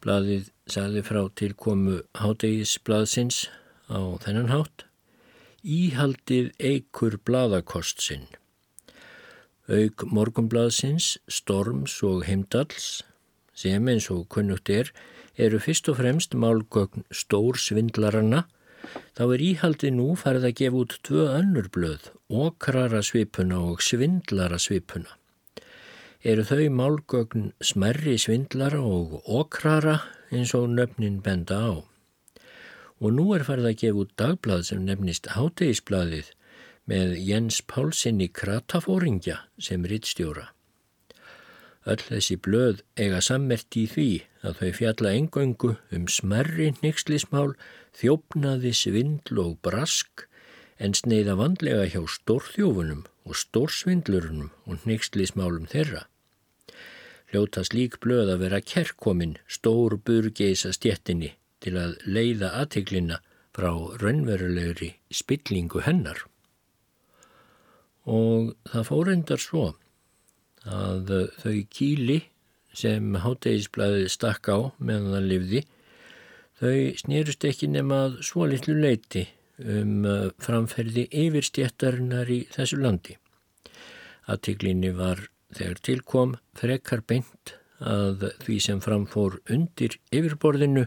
Blaðið 0.02 0.52
sagði 0.70 1.02
frá 1.06 1.22
til 1.38 1.52
komu 1.58 2.00
hátegisblaðsins 2.18 3.48
á 3.90 4.00
þennan 4.22 4.50
hátt. 4.50 4.86
Íhaldið 5.62 6.52
eikur 6.58 7.18
blaðakost 7.22 8.02
sinn. 8.02 8.26
Auk 9.70 10.02
morgumblaðsins, 10.10 11.16
storms 11.30 12.00
og 12.02 12.24
heimdalls, 12.26 13.02
sem 13.54 13.86
eins 13.88 14.08
og 14.10 14.26
kunnugt 14.32 14.70
er, 14.74 14.90
eru 15.36 15.62
fyrst 15.62 15.88
og 15.88 16.00
fremst 16.00 16.34
málgögn 16.34 17.06
stór 17.10 17.60
svindlarana, 17.60 18.44
þá 19.16 19.24
er 19.28 19.46
íhaldið 19.52 19.96
nú 19.96 20.12
farið 20.18 20.50
að 20.50 20.58
gefa 20.60 20.84
út 20.84 21.00
tvö 21.06 21.26
önnur 21.38 21.72
blöð, 21.72 22.12
okrara 22.28 23.02
svipuna 23.02 23.60
og 23.72 23.82
svindlara 23.84 24.58
svipuna 24.58 25.18
eru 26.22 26.44
þau 26.46 26.68
málgögn 26.70 27.48
smerri 27.62 28.14
svindlara 28.20 28.78
og 28.78 29.16
okrara 29.26 29.96
eins 30.30 30.54
og 30.54 30.70
nöfnin 30.70 31.18
benda 31.22 31.58
á. 31.58 31.72
Og 33.02 33.10
nú 33.10 33.32
er 33.34 33.42
farið 33.42 33.72
að 33.72 33.80
gefa 33.80 34.02
út 34.04 34.12
dagblad 34.20 34.66
sem 34.68 34.84
nefnist 34.86 35.26
Hátegisbladið 35.34 36.30
með 36.86 37.16
Jens 37.26 37.58
Pálsson 37.66 38.22
í 38.22 38.30
Kratafóringja 38.30 39.40
sem 39.58 39.82
rittstjóra. 39.82 40.52
Öll 41.86 41.98
þessi 41.98 42.36
blöð 42.38 42.82
eiga 42.96 43.20
sammert 43.24 43.78
í 43.78 43.86
því 43.90 44.10
að 44.46 44.60
þau 44.60 44.70
fjalla 44.78 45.14
engöngu 45.18 45.72
um 45.96 46.06
smerri 46.06 46.68
nixlismál, 46.82 47.56
þjófnaði 47.98 48.72
svindl 48.76 49.42
og 49.42 49.58
brask 49.66 50.28
en 50.78 50.94
sneiða 50.94 51.34
vandlega 51.40 51.88
hjá 51.90 52.00
stórþjófunum 52.16 53.04
og 53.26 53.38
stórsvindlurunum 53.38 54.50
og 54.66 54.86
nixlismálum 54.88 55.68
þeirra 55.70 56.06
hljóta 57.32 57.62
slík 57.64 57.96
blöð 58.04 58.34
að 58.34 58.42
vera 58.44 58.60
kerkomin 58.60 59.38
stór 59.48 59.96
burgeisa 60.04 60.72
stjettinni 60.76 61.32
til 61.64 61.78
að 61.80 61.94
leiða 62.04 62.52
aðteglina 62.60 63.22
frá 63.56 63.70
raunverulegri 64.02 64.90
spillingu 65.12 65.80
hennar. 65.86 66.18
Og 68.04 68.52
það 68.68 68.88
fórendar 68.88 69.40
svo 69.40 69.64
að 70.68 71.12
þau 71.42 71.56
kíli 71.72 72.18
sem 72.76 73.14
hátegisblæði 73.20 74.08
stakk 74.12 74.48
á 74.48 74.58
meðan 74.78 75.14
það 75.16 75.28
livði, 75.32 75.62
þau 76.60 76.76
snýrust 77.02 77.44
ekki 77.48 77.68
nema 77.72 78.02
svo 78.24 78.46
litlu 78.48 78.76
leiti 78.78 79.26
um 79.62 80.06
framferði 80.42 81.08
yfirstjættarinnar 81.24 82.30
í 82.32 82.40
þessu 82.54 82.78
landi. 82.80 83.18
Aðteglinni 84.30 84.92
var 84.96 85.26
þegar 85.52 85.82
tilkom 85.84 86.36
frekar 86.58 87.02
beint 87.06 87.56
að 87.82 88.28
því 88.44 88.58
sem 88.62 88.80
framfór 88.82 89.40
undir 89.50 89.98
yfirborðinu 90.14 90.86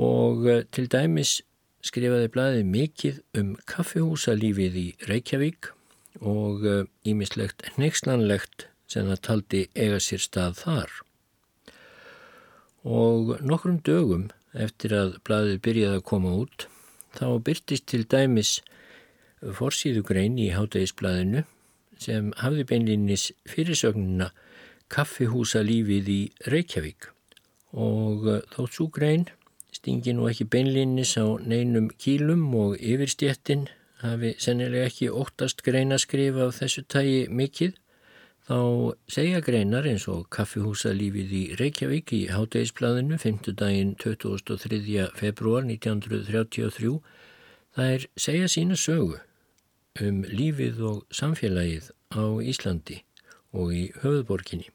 og 0.00 0.46
eh, 0.50 0.62
til 0.70 0.86
dæmis 0.90 1.40
skrifaði 1.84 2.30
blæði 2.32 2.62
mikið 2.68 3.20
um 3.40 3.54
kaffihúsalífið 3.70 4.78
í 4.80 4.86
Reykjavík 5.10 5.72
og 6.20 6.64
ímislegt 7.06 7.64
eh, 7.64 7.74
nexlanlegt 7.80 8.68
sem 8.90 9.08
það 9.10 9.24
taldi 9.26 9.62
eiga 9.74 9.98
sér 10.02 10.22
stað 10.22 10.60
þar. 10.60 10.94
Og 12.84 13.34
nokkrum 13.40 13.80
dögum 13.80 14.28
eftir 14.52 14.94
að 14.94 15.16
blæðið 15.26 15.60
byrjaði 15.64 15.98
að 15.98 16.06
koma 16.10 16.34
út 16.44 16.66
þá 17.16 17.26
byrtist 17.46 17.86
til 17.90 18.04
dæmis 18.10 18.58
forsýðugrein 19.40 20.38
í 20.40 20.50
hátægisblæðinu 20.54 21.44
sem 22.00 22.30
hafði 22.40 22.66
beinlinnis 22.70 23.30
fyrirsögnuna 23.48 24.30
kaffihúsa 24.92 25.62
lífið 25.64 26.10
í 26.12 26.20
Reykjavík 26.52 27.08
og 27.74 28.28
uh, 28.28 28.42
þótt 28.54 28.76
svo 28.76 28.88
grein 28.94 29.26
stingi 29.74 30.14
nú 30.14 30.28
ekki 30.30 30.46
beinlinnis 30.50 31.16
á 31.18 31.26
neinum 31.42 31.90
kílum 31.98 32.46
og 32.58 32.76
yfirstjettin 32.78 33.66
hafi 34.04 34.34
sennilega 34.38 34.90
ekki 34.90 35.08
óttast 35.10 35.64
greinaskrifa 35.64 36.48
af 36.48 36.58
þessu 36.60 36.84
tægi 36.92 37.24
mikið 37.32 37.78
þá 38.44 38.58
segja 39.08 39.40
greinar 39.44 39.86
eins 39.88 40.04
og 40.12 40.26
kaffihúsa 40.34 40.92
lífið 40.92 41.30
í 41.32 41.44
Reykjavík 41.60 42.12
í 42.12 42.22
hátægisbladinu 42.28 43.16
5. 43.20 43.54
daginn 43.56 43.94
23. 43.96 45.08
februar 45.16 45.64
1933 45.64 46.98
það 47.74 47.94
er 47.94 48.06
segja 48.26 48.50
sína 48.52 48.76
sögu 48.76 49.22
um 50.04 50.24
lífið 50.28 50.82
og 50.90 51.04
samfélagið 51.14 51.88
á 52.12 52.24
Íslandi 52.42 53.00
og 53.54 53.70
í 53.72 53.84
höfðborginni. 54.02 54.68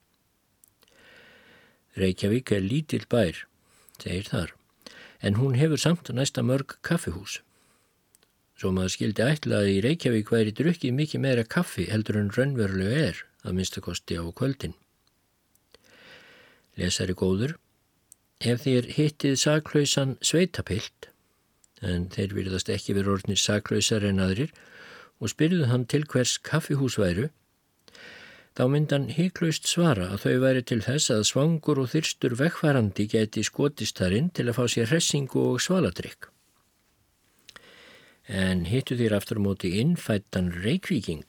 Reykjavík 1.99 2.53
er 2.55 2.63
lítill 2.63 3.05
bær, 3.11 3.43
segir 3.99 4.29
þar, 4.31 4.53
en 5.21 5.35
hún 5.35 5.57
hefur 5.59 5.81
samt 5.81 6.11
næsta 6.15 6.41
mörg 6.45 6.77
kaffihús. 6.81 7.41
Svo 8.59 8.73
maður 8.75 8.91
skildi 8.91 9.23
ætla 9.23 9.61
að 9.61 9.69
í 9.71 9.75
Reykjavík 9.85 10.29
væri 10.33 10.51
drukkið 10.51 10.95
mikið 10.97 11.21
meira 11.23 11.43
kaffi 11.47 11.85
heldur 11.87 12.17
en 12.19 12.31
raunverulega 12.35 13.03
er 13.07 13.19
að 13.47 13.53
minnstakosti 13.55 14.17
á 14.19 14.23
kvöldin. 14.35 14.73
Lesari 16.75 17.15
góður, 17.15 17.53
ef 18.43 18.65
þér 18.65 18.89
hittið 18.97 19.37
saklausan 19.39 20.17
sveitapilt, 20.19 21.07
en 21.79 22.09
þeir 22.11 22.35
virðast 22.35 22.71
ekki 22.73 22.97
verið 22.97 23.13
orðnir 23.13 23.39
saklausar 23.39 24.03
en 24.09 24.19
aðrir, 24.25 24.51
og 25.23 25.31
spyrðu 25.31 25.69
hann 25.71 25.85
til 25.87 26.03
hvers 26.11 26.33
kaffihús 26.43 26.97
væru, 26.99 27.29
þá 28.59 28.63
myndan 28.73 29.07
híklaust 29.15 29.71
svara 29.71 30.09
að 30.17 30.25
þau 30.25 30.35
væri 30.43 30.65
til 30.67 30.81
þess 30.83 31.13
að 31.15 31.23
svangur 31.31 31.79
og 31.79 31.93
þyrstur 31.93 32.35
vekkvarandi 32.39 33.07
geti 33.15 33.45
skotist 33.47 34.03
þarinn 34.03 34.27
til 34.35 34.49
að 34.49 34.59
fá 34.59 34.65
sér 34.67 34.91
hressingu 34.91 35.45
og 35.53 35.63
svaladrykk. 35.63 36.27
En 38.29 38.67
hittu 38.69 38.93
þér 38.93 39.15
aftur 39.17 39.39
á 39.41 39.45
móti 39.47 39.71
innfættan 39.81 40.51
reykvíking 40.61 41.25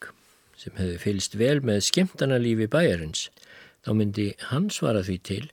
sem 0.60 0.74
hefði 0.76 0.98
fylst 1.00 1.36
vel 1.40 1.62
með 1.64 1.86
skemmtanalífi 1.86 2.66
bæjarins, 2.68 3.30
þá 3.80 3.90
myndi 3.96 4.26
hann 4.50 4.68
svara 4.68 5.00
því 5.06 5.16
til 5.24 5.44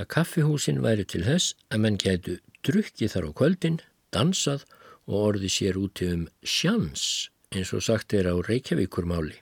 að 0.00 0.08
kaffihúsin 0.14 0.80
væri 0.80 1.04
til 1.04 1.26
þess 1.26 1.52
að 1.68 1.82
menn 1.84 1.98
getu 2.00 2.38
drukkið 2.64 3.12
þar 3.12 3.28
á 3.28 3.30
kvöldin, 3.36 3.80
dansað 4.16 4.64
og 5.04 5.18
orði 5.32 5.50
sér 5.52 5.76
úti 5.76 6.08
um 6.08 6.24
sjans 6.40 7.28
eins 7.52 7.72
og 7.76 7.84
sagt 7.84 8.14
er 8.16 8.28
á 8.28 8.34
Reykjavíkurmáli. 8.40 9.36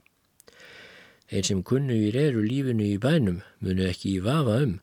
Þeir 1.30 1.46
sem 1.46 1.62
kunnugir 1.66 2.18
eru 2.18 2.42
lífinu 2.42 2.86
í 2.86 2.98
bænum 3.02 3.40
munu 3.62 3.86
ekki 3.86 4.16
í 4.16 4.22
vafa 4.22 4.60
um 4.66 4.76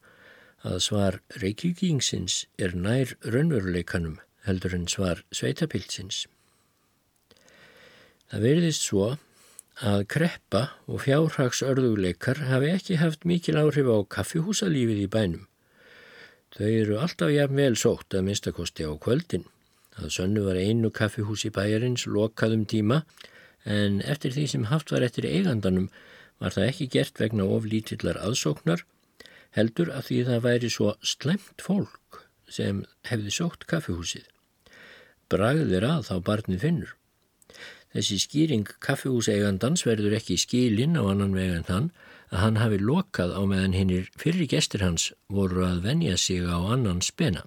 að 0.63 0.79
svar 0.87 1.19
Reykjavíkingsins 1.43 2.45
er 2.55 2.75
nær 2.75 3.15
raunveruleikanum 3.23 4.19
heldur 4.47 4.75
en 4.75 4.87
svar 4.91 5.23
sveitapilsins. 5.31 6.25
Það 8.33 8.45
verðist 8.47 8.87
svo 8.87 9.07
að 9.85 10.03
kreppa 10.09 10.61
og 10.89 11.03
fjárhagsörðuleikar 11.03 12.39
hafi 12.47 12.71
ekki 12.73 12.95
haft 12.97 13.27
mikil 13.29 13.59
áhrif 13.61 13.85
á 13.93 14.01
kaffihúsalífið 14.15 15.01
í 15.03 15.09
bænum. 15.13 15.43
Þau 16.57 16.69
eru 16.69 16.97
alltaf 16.97 17.29
jafn 17.29 17.59
vel 17.61 17.75
sótt 17.77 18.17
að 18.17 18.25
minnstakosti 18.25 18.87
á 18.89 18.93
kvöldin. 18.97 19.45
Það 19.93 20.09
sönnu 20.15 20.45
var 20.47 20.57
einu 20.57 20.89
kaffihús 20.89 21.43
í 21.45 21.51
bæjarins 21.53 22.07
lokaðum 22.09 22.63
tíma 22.65 23.03
en 23.69 24.01
eftir 24.01 24.33
því 24.33 24.47
sem 24.49 24.65
haft 24.73 24.89
var 24.89 25.05
eftir 25.05 25.29
eigandanum 25.29 25.91
var 26.41 26.57
það 26.57 26.71
ekki 26.71 26.89
gert 26.97 27.21
vegna 27.21 27.45
of 27.45 27.69
lítillar 27.69 28.17
aðsóknar 28.17 28.81
heldur 29.53 29.93
að 29.93 30.09
því 30.09 30.19
það 30.31 30.43
væri 30.49 30.73
svo 30.73 30.95
slemt 31.05 31.61
fólk 31.61 32.23
sem 32.49 32.81
hefði 33.05 33.37
sótt 33.37 33.69
kaffihúsið. 33.69 34.25
Bragðir 35.29 35.85
að 35.85 36.09
þá 36.09 36.15
barni 36.25 36.57
finnur. 36.57 36.97
Þessi 37.93 38.17
skýring 38.23 38.69
kaffihúseigandans 38.81 39.85
verður 39.85 40.15
ekki 40.17 40.39
skilinn 40.41 40.97
á 40.97 41.05
annan 41.05 41.35
vegan 41.37 41.67
þann 41.67 41.89
að 42.33 42.39
hann 42.41 42.55
hafi 42.57 42.79
lokað 42.81 43.35
á 43.37 43.41
meðan 43.45 43.75
hinnir 43.77 44.07
fyrri 44.17 44.47
gestur 44.49 44.81
hans 44.81 45.11
voru 45.29 45.61
að 45.67 45.83
venja 45.85 46.15
sig 46.17 46.41
á 46.41 46.57
annan 46.57 47.03
spena. 47.05 47.45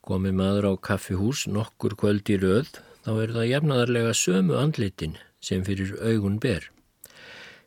Komi 0.00 0.32
maður 0.32 0.70
á 0.70 0.72
kaffihús 0.88 1.44
nokkur 1.52 1.98
kvöld 2.00 2.30
í 2.32 2.38
röð 2.40 2.78
þá 3.04 3.12
er 3.12 3.34
það 3.36 3.50
jafnadarlega 3.50 4.14
sömu 4.16 4.56
andlitin 4.56 5.18
sem 5.44 5.66
fyrir 5.66 5.92
augun 6.00 6.40
ber. 6.40 6.70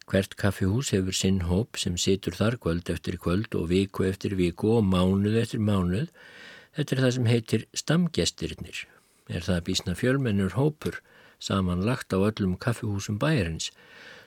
Hvert 0.09 0.33
kaffihús 0.41 0.89
hefur 0.95 1.13
sinn 1.13 1.43
hóp 1.45 1.77
sem 1.77 1.99
situr 2.01 2.33
þar 2.33 2.57
kvöld 2.63 2.89
eftir 2.89 3.19
kvöld 3.21 3.53
og 3.53 3.69
viku 3.69 4.07
eftir 4.09 4.33
viku 4.39 4.79
og 4.79 4.87
mánuð 4.89 5.37
eftir 5.43 5.61
mánuð. 5.61 6.09
Þetta 6.73 6.95
er 6.95 7.03
það 7.03 7.13
sem 7.17 7.29
heitir 7.29 7.67
stamgestirnir. 7.77 8.81
Er 9.29 9.45
það 9.45 9.65
bísna 9.69 9.93
fjölmennur 9.99 10.57
hópur 10.57 10.97
samanlagt 11.39 12.13
á 12.13 12.17
öllum 12.19 12.57
kaffihúsum 12.59 13.17
bæjarins 13.21 13.71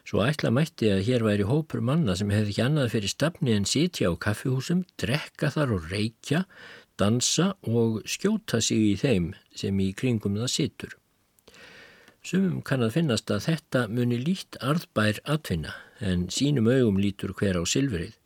Svo 0.02 0.24
ætla 0.26 0.50
mætti 0.50 0.88
að 0.90 1.04
hér 1.06 1.22
væri 1.22 1.44
hópur 1.46 1.82
manna 1.86 2.16
sem 2.18 2.30
hefði 2.34 2.50
ekki 2.50 2.62
annað 2.64 2.88
fyrir 2.96 3.12
stafni 3.12 3.52
en 3.54 3.66
sitja 3.70 4.10
á 4.10 4.12
kaffihúsum, 4.18 4.80
drekka 4.98 5.52
þar 5.54 5.76
og 5.76 5.86
reykja, 5.92 6.42
dansa 6.98 7.52
og 7.62 8.00
skjóta 8.10 8.58
sig 8.60 8.82
í 8.88 8.96
þeim 8.98 9.30
sem 9.54 9.78
í 9.78 9.92
kringum 9.94 10.40
það 10.40 10.50
situr. 10.56 10.96
Sumum 12.22 12.60
kann 12.66 12.82
að 12.82 12.96
finnast 12.96 13.30
að 13.34 13.46
þetta 13.46 13.84
muni 13.90 14.18
lít 14.18 14.58
arðbær 14.62 15.22
atfinna 15.36 15.76
en 16.02 16.26
sínum 16.34 16.70
augum 16.70 16.98
lítur 17.02 17.34
hver 17.38 17.58
á 17.58 17.62
silfrið. 17.66 18.18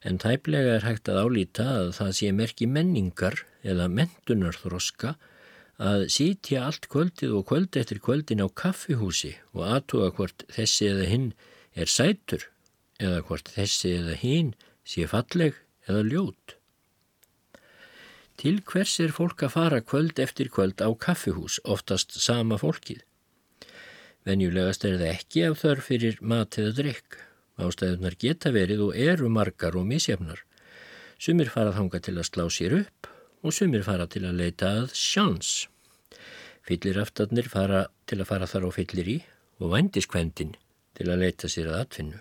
En 0.00 0.16
tæplega 0.20 0.78
er 0.78 0.86
hægt 0.88 1.12
að 1.12 1.20
álýta 1.26 1.66
að 1.76 1.90
það 1.98 2.12
sé 2.16 2.32
merki 2.32 2.68
menningar 2.68 3.42
eða 3.60 3.88
mentunarþroska 3.92 5.14
að 5.80 6.06
sítja 6.12 6.66
allt 6.68 6.90
kvöldið 6.92 7.32
og 7.38 7.46
kvöld 7.48 7.76
eftir 7.80 8.02
kvöldin 8.04 8.44
á 8.44 8.48
kaffihúsi 8.52 9.32
og 9.56 9.64
aðtuga 9.64 10.10
hvort 10.18 10.44
þessi 10.52 10.90
eða 10.92 11.06
hinn 11.08 11.28
er 11.72 11.88
sætur 11.88 12.44
eða 13.00 13.22
hvort 13.24 13.48
þessi 13.54 13.94
eða 13.96 14.16
hinn 14.20 14.50
sé 14.84 15.06
falleg 15.08 15.56
eða 15.88 16.02
ljót. 16.04 16.56
Til 18.40 18.60
hvers 18.64 18.98
er 19.00 19.12
fólk 19.12 19.42
að 19.44 19.54
fara 19.56 19.80
kvöld 19.80 20.20
eftir 20.20 20.48
kvöld 20.52 20.80
á 20.84 20.88
kaffihús, 20.96 21.58
oftast 21.64 22.12
sama 22.16 22.56
fólkið? 22.60 23.00
Venjulegast 24.28 24.84
er 24.84 24.98
það 25.00 25.12
ekki 25.14 25.44
af 25.48 25.58
þörf 25.62 25.88
fyrir 25.88 26.20
mat 26.20 26.60
eða 26.60 26.76
drikk. 26.76 27.18
Ástæðunar 27.60 28.16
geta 28.20 28.52
verið 28.52 28.84
og 28.88 28.96
eru 28.96 29.28
margar 29.32 29.76
og 29.76 29.88
misjafnar. 29.88 30.44
Sumir 31.20 31.52
farað 31.52 31.76
hanga 31.80 32.00
til 32.04 32.16
að 32.16 32.28
slá 32.28 32.46
sér 32.52 32.76
upp 32.82 33.10
og 33.44 33.56
sumir 33.56 33.84
fara 33.84 34.08
til 34.08 34.26
að 34.28 34.40
leita 34.40 34.72
að 34.82 34.94
sjans. 34.96 35.69
Fylliraftarnir 36.70 37.48
fara 37.50 37.86
til 38.06 38.20
að 38.20 38.28
fara 38.28 38.46
þar 38.46 38.68
á 38.68 38.76
fyllir 38.76 39.08
í 39.10 39.16
og 39.58 39.72
vandiskvendin 39.72 40.52
til 40.94 41.06
að 41.10 41.24
leita 41.24 41.50
sér 41.50 41.72
að 41.72 41.80
atfinnu. 41.84 42.20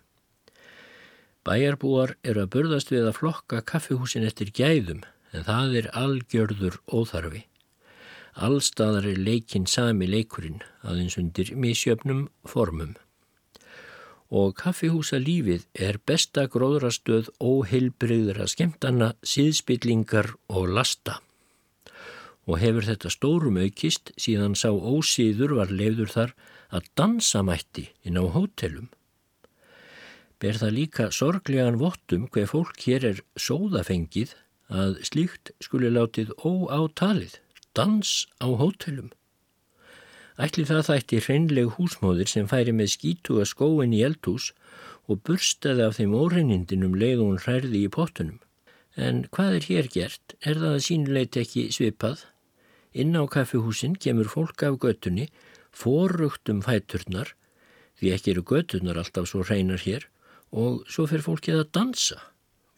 Bæjarbúar 1.46 2.16
eru 2.26 2.44
að 2.44 2.52
burðast 2.56 2.90
við 2.94 3.06
að 3.10 3.20
flokka 3.20 3.62
kaffihúsin 3.70 4.26
eftir 4.26 4.50
gæðum 4.50 5.04
en 5.34 5.46
það 5.46 5.78
er 5.82 5.92
algjörður 6.02 6.80
óþarfi. 6.90 7.44
Allstaðar 8.40 9.06
er 9.12 9.22
leikinn 9.22 9.70
sami 9.70 10.10
leikurinn 10.10 10.64
aðeins 10.82 11.20
undir 11.22 11.54
misjöfnum 11.54 12.28
formum. 12.50 12.96
Og 14.30 14.54
kaffihúsa 14.58 15.22
lífið 15.22 15.66
er 15.74 16.02
besta 16.06 16.46
gróðrastöð 16.50 17.32
óheilbreyðra 17.38 18.46
skemtana, 18.50 19.14
síðspillingar 19.22 20.36
og 20.50 20.70
lasta 20.74 21.20
og 22.50 22.58
hefur 22.64 22.88
þetta 22.88 23.12
stórum 23.14 23.60
aukist 23.62 24.10
síðan 24.18 24.56
sá 24.58 24.72
ósýður 24.74 25.54
var 25.60 25.74
leiður 25.74 26.10
þar 26.16 26.32
að 26.74 26.88
dansa 26.98 27.44
mætti 27.46 27.86
inn 28.02 28.18
á 28.18 28.26
hótelum. 28.26 28.90
Ber 30.42 30.58
það 30.58 30.76
líka 30.78 31.10
sorglegan 31.14 31.78
vottum 31.82 32.26
hver 32.34 32.48
fólk 32.50 32.82
hér 32.88 33.06
er 33.12 33.22
sóðafengið 33.38 34.34
að 34.70 34.98
slíkt 35.06 35.52
skuli 35.62 35.92
látið 35.94 36.32
óátalið, 36.42 37.38
dans 37.78 38.26
á 38.42 38.48
hótelum. 38.48 39.12
Ætli 40.40 40.64
það 40.66 40.86
þætti 40.88 41.22
hreinleg 41.26 41.74
húsmóðir 41.76 42.30
sem 42.32 42.48
færi 42.48 42.72
með 42.72 42.94
skítuga 42.96 43.46
skóin 43.50 43.94
í 43.94 44.02
eldhús 44.08 44.54
og 45.12 45.20
burstaði 45.28 45.84
af 45.84 45.98
þeim 46.00 46.16
óreinnindinum 46.16 46.96
leið 46.96 47.26
hún 47.26 47.42
hærði 47.44 47.84
í 47.84 47.92
pottunum. 47.92 48.40
En 48.96 49.26
hvað 49.36 49.58
er 49.58 49.68
hér 49.68 49.90
gert? 49.92 50.36
Er 50.40 50.62
það 50.62 50.78
að 50.78 50.86
sínuleit 50.86 51.40
ekki 51.40 51.68
svipað? 51.76 52.24
Inn 52.94 53.14
á 53.14 53.24
kaffihúsin 53.30 53.96
kemur 54.02 54.30
fólk 54.30 54.64
af 54.66 54.80
göttunni, 54.82 55.30
forrugt 55.72 56.50
um 56.50 56.62
fæturnar, 56.66 57.36
því 58.00 58.14
ekki 58.16 58.34
eru 58.34 58.44
göttunar 58.44 58.98
alltaf 58.98 59.30
svo 59.30 59.44
hreinar 59.46 59.84
hér, 59.84 60.08
og 60.52 60.86
svo 60.90 61.06
fyrir 61.06 61.26
fólkið 61.28 61.62
að 61.62 61.72
dansa. 61.78 62.18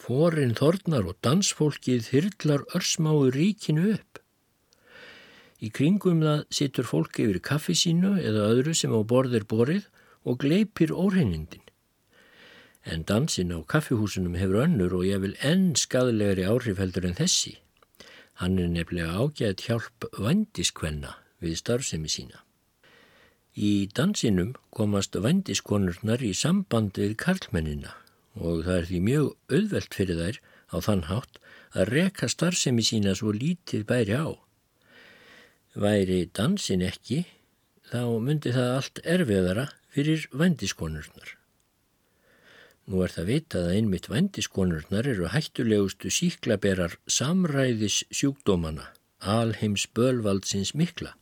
Forinn 0.01 0.57
þornar 0.57 1.07
og 1.07 1.19
dansfólkið 1.23 2.09
hyrlar 2.11 2.65
örsmáu 2.75 3.29
ríkinu 3.31 3.93
upp. 3.93 4.19
Í 5.61 5.69
kringum 5.69 6.23
það 6.25 6.45
situr 6.49 6.87
fólk 6.89 7.19
yfir 7.21 7.37
kaffi 7.45 7.75
sínu 7.77 8.15
eða 8.17 8.47
öðru 8.49 8.73
sem 8.75 8.91
á 8.91 8.99
borðir 9.05 9.45
borið 9.45 9.85
og 10.25 10.41
gleipir 10.41 10.89
óhreinindin. 10.89 11.61
En 12.81 13.05
dansin 13.05 13.53
á 13.53 13.61
kaffihúsunum 13.61 14.39
hefur 14.41 14.63
önnur 14.65 14.95
og 14.97 15.05
ég 15.05 15.21
vil 15.21 15.37
enn 15.45 15.75
skadlegri 15.77 16.47
áhrifheldur 16.49 17.05
en 17.05 17.19
þessi. 17.19 17.59
Hann 18.41 18.57
er 18.57 18.71
nefnilega 18.73 19.21
ágætt 19.21 19.67
hjálp 19.67 20.05
vandiskvenna 20.17 21.11
við 21.45 21.59
starfsemi 21.59 22.09
sína. 22.09 22.39
Í 23.53 23.85
dansinum 23.93 24.55
komast 24.73 25.13
vandiskonurnar 25.13 26.23
í 26.25 26.31
samband 26.33 26.97
við 26.97 27.13
karlmennina 27.21 27.91
og 28.33 28.63
það 28.65 28.77
er 28.77 28.87
því 28.89 29.01
mjög 29.07 29.27
auðvelt 29.51 29.97
fyrir 29.99 30.21
þær 30.23 30.39
á 30.73 30.77
þann 30.87 31.03
hátt 31.11 31.37
að 31.75 31.91
reka 31.91 32.29
starfsemi 32.33 32.85
sína 32.87 33.13
svo 33.19 33.33
lítið 33.35 33.85
bæri 33.91 34.17
á. 34.17 34.33
Væri 35.77 36.23
dansin 36.33 36.81
ekki, 36.81 37.21
þá 37.91 38.17
myndi 38.25 38.55
það 38.57 38.73
allt 38.79 39.03
erfiðara 39.05 39.67
fyrir 39.93 40.25
vandiskonurnar. 40.33 41.37
Nú 42.91 43.05
er 43.05 43.13
það 43.13 43.27
vitað 43.29 43.65
að 43.69 43.73
einmitt 43.77 44.07
vendiskonurnar 44.11 45.07
eru 45.07 45.27
hættulegustu 45.31 46.09
síklaberar 46.11 46.97
samræðis 47.07 48.01
sjúkdómana, 48.11 48.89
alheims 49.23 49.85
bölvaldsins 49.95 50.73
mikla. 50.75 51.13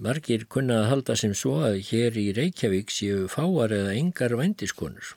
Margir 0.00 0.46
kunna 0.48 0.78
að 0.80 0.88
halda 0.92 1.16
sem 1.22 1.34
svo 1.36 1.58
að 1.66 1.76
hér 1.90 2.16
í 2.16 2.24
Reykjavík 2.38 2.94
séu 2.94 3.26
fáar 3.28 3.74
eða 3.76 3.98
yngar 4.00 4.36
vendiskonur. 4.40 5.12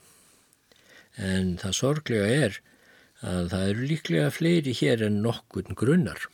En 1.15 1.55
það 1.63 1.77
sorglega 1.79 2.27
er 2.49 2.59
að 3.21 3.49
það 3.55 3.65
eru 3.69 3.89
líklega 3.93 4.35
fleiri 4.41 4.75
hér 4.81 5.05
en 5.07 5.21
nokkun 5.23 5.79
grunnar. 5.85 6.27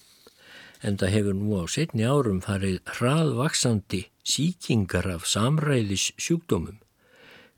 En 0.81 0.97
það 0.97 1.13
hefur 1.19 1.37
nú 1.43 1.61
á 1.61 1.63
setni 1.69 2.09
árum 2.09 2.41
farið 2.41 2.81
hraðvaksandi 2.97 4.03
síkingar 4.25 5.13
af 5.13 5.29
samræðis 5.29 6.09
sjúkdómum 6.17 6.81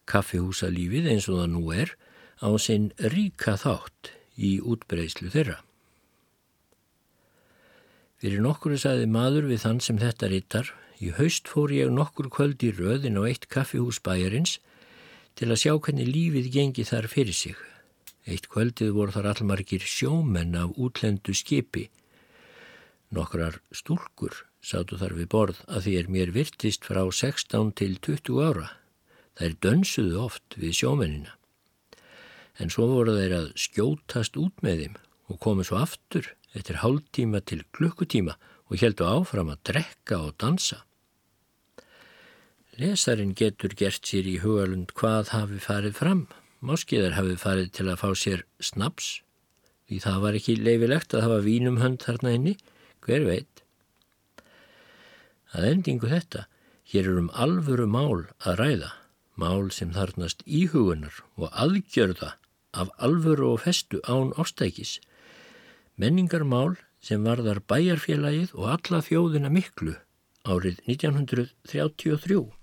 kaffihúsalífið 0.09 1.09
eins 1.13 1.29
og 1.31 1.41
það 1.41 1.51
nú 1.55 1.63
er 1.75 1.95
á 2.41 2.49
sinn 2.61 2.91
ríka 3.13 3.55
þátt 3.59 4.13
í 4.39 4.57
útbreyslu 4.63 5.31
þeirra. 5.33 5.59
Fyrir 8.19 8.43
nokkuru 8.43 8.75
saði 8.79 9.07
maður 9.07 9.47
við 9.47 9.61
þann 9.63 9.77
sem 9.83 9.99
þetta 9.99 10.27
rittar, 10.31 10.71
í 10.99 11.13
haust 11.15 11.47
fór 11.47 11.71
ég 11.71 11.91
nokkur 11.95 12.27
kvöld 12.27 12.63
í 12.67 12.73
röðin 12.75 13.19
á 13.19 13.23
eitt 13.29 13.47
kaffihús 13.47 14.01
bæjarins 14.03 14.57
til 15.39 15.47
að 15.47 15.61
sjá 15.61 15.73
hvernig 15.79 16.09
lífið 16.09 16.49
gengi 16.51 16.83
þar 16.83 17.07
fyrir 17.07 17.37
sig. 17.37 17.55
Eitt 18.27 18.49
kvöldið 18.51 18.91
voru 18.97 19.15
þar 19.15 19.31
allmargir 19.31 19.85
sjómenn 19.87 20.57
af 20.59 20.75
útlendu 20.75 21.31
skipi. 21.31 21.87
Nokkrar 23.15 23.61
stúlkur 23.71 24.35
sátu 24.59 24.99
þar 24.99 25.15
við 25.15 25.31
borð 25.31 25.63
að 25.71 25.87
því 25.87 25.95
er 26.01 26.11
mér 26.11 26.35
virtist 26.35 26.83
frá 26.83 27.01
16 27.07 27.71
til 27.79 27.95
20 28.03 28.43
ára. 28.43 28.67
Þær 29.37 29.59
dönsuðu 29.65 30.23
oft 30.23 30.57
við 30.57 30.79
sjómennina. 30.81 31.35
En 32.59 32.71
svo 32.73 32.89
voru 32.89 33.15
þeir 33.15 33.35
að 33.37 33.47
skjótast 33.59 34.35
út 34.39 34.65
með 34.65 34.83
þeim 34.83 34.97
og 35.29 35.39
komu 35.43 35.63
svo 35.63 35.79
aftur 35.79 36.33
eftir 36.57 36.81
hálftíma 36.81 37.41
til 37.45 37.61
klukkutíma 37.75 38.35
og 38.69 38.81
heldu 38.81 39.05
áfram 39.07 39.51
að 39.53 39.63
drekka 39.69 40.19
og 40.25 40.35
dansa. 40.41 40.83
Lesarin 42.79 43.33
getur 43.35 43.73
gert 43.75 44.05
sér 44.07 44.27
í 44.29 44.37
hugalund 44.43 44.93
hvað 44.97 45.33
hafi 45.33 45.59
farið 45.63 45.97
fram. 45.99 46.27
Máskiðar 46.63 47.17
hafi 47.17 47.35
farið 47.39 47.71
til 47.75 47.87
að 47.87 47.99
fá 48.01 48.09
sér 48.19 48.43
snaps, 48.63 49.21
því 49.87 49.99
það 50.03 50.21
var 50.23 50.37
ekki 50.39 50.55
leifilegt 50.59 51.15
að 51.15 51.25
hafa 51.25 51.41
vínum 51.45 51.79
hönd 51.79 52.03
þarna 52.03 52.33
inni, 52.35 52.55
hver 53.03 53.23
veit. 53.27 53.63
Að 55.55 55.67
endingu 55.71 56.11
þetta, 56.11 56.45
hér 56.91 57.07
er 57.07 57.21
um 57.23 57.29
alvöru 57.31 57.87
mál 57.87 58.27
að 58.43 58.59
ræða 58.59 58.91
mál 59.41 59.71
sem 59.71 59.93
þarnast 59.95 60.43
íhugunar 60.45 61.23
og 61.39 61.47
aðgjörða 61.63 62.33
af 62.81 62.91
alvöru 63.07 63.53
og 63.53 63.63
festu 63.65 64.01
án 64.03 64.33
ástækis. 64.41 64.99
menningarmál 65.99 66.77
sem 67.01 67.23
varðar 67.23 67.59
bæjarfélagið 67.71 68.53
og 68.53 68.69
alla 68.75 69.01
þjóðina 69.07 69.49
miklu 69.51 69.95
árið 70.43 70.79
1933. 70.87 72.58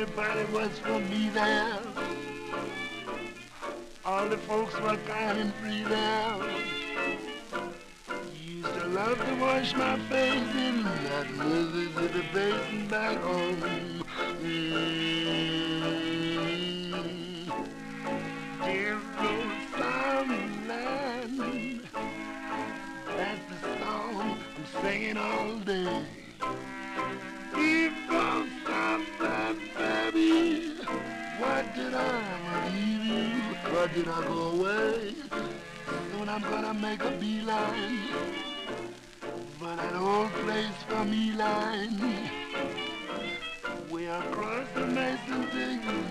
Everybody 0.00 0.44
was 0.52 0.78
for 0.78 1.00
me 1.00 1.28
there. 1.30 1.76
All 4.04 4.28
the 4.28 4.38
folks 4.38 4.74
were 4.74 4.96
kind 5.08 5.38
and 5.40 5.52
free 5.54 5.82
there. 5.82 6.36
Used 8.32 8.74
to 8.74 8.86
love 8.86 9.18
to 9.18 9.34
wash 9.40 9.74
my 9.74 9.98
face 10.08 10.54
in 10.54 10.84
that 10.84 11.28
Mississippi 11.32 12.24
basin 12.32 12.86
back 12.86 13.16
home. 13.16 14.04
Mm. 14.40 15.08
dear 18.64 19.00
old. 19.18 19.50
That's 23.16 23.44
the 23.50 23.58
song 23.80 24.38
I'm 24.56 24.66
singing 24.80 25.16
all 25.16 25.58
day. 25.58 26.17
Did 33.98 34.06
I 34.06 34.22
go 34.28 34.50
away? 34.50 35.14
Soon 36.12 36.28
I'm 36.28 36.42
gonna 36.42 36.72
make 36.72 37.02
a 37.02 37.10
beeline 37.10 37.98
for 39.58 39.74
that 39.74 39.94
old 39.96 40.30
place 40.44 40.78
from 40.86 41.12
Eline. 41.12 42.30
We 43.90 44.06
across 44.06 44.68
the 44.74 44.86
Mason 44.86 45.40
Dixon. 45.52 46.06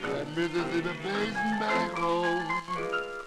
That 0.00 0.28
Mississippi 0.34 0.96
Basin 1.02 1.58
back 1.60 1.90
home. 1.98 3.23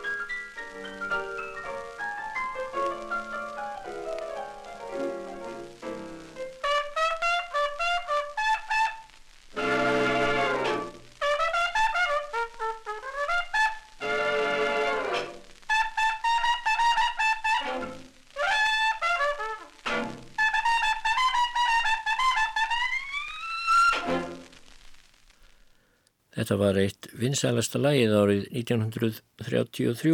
Þetta 26.48 26.64
var 26.64 26.78
eitt 26.80 27.08
vinsælasta 27.12 27.80
lægið 27.84 28.14
árið 28.16 28.44
1933, 28.56 30.12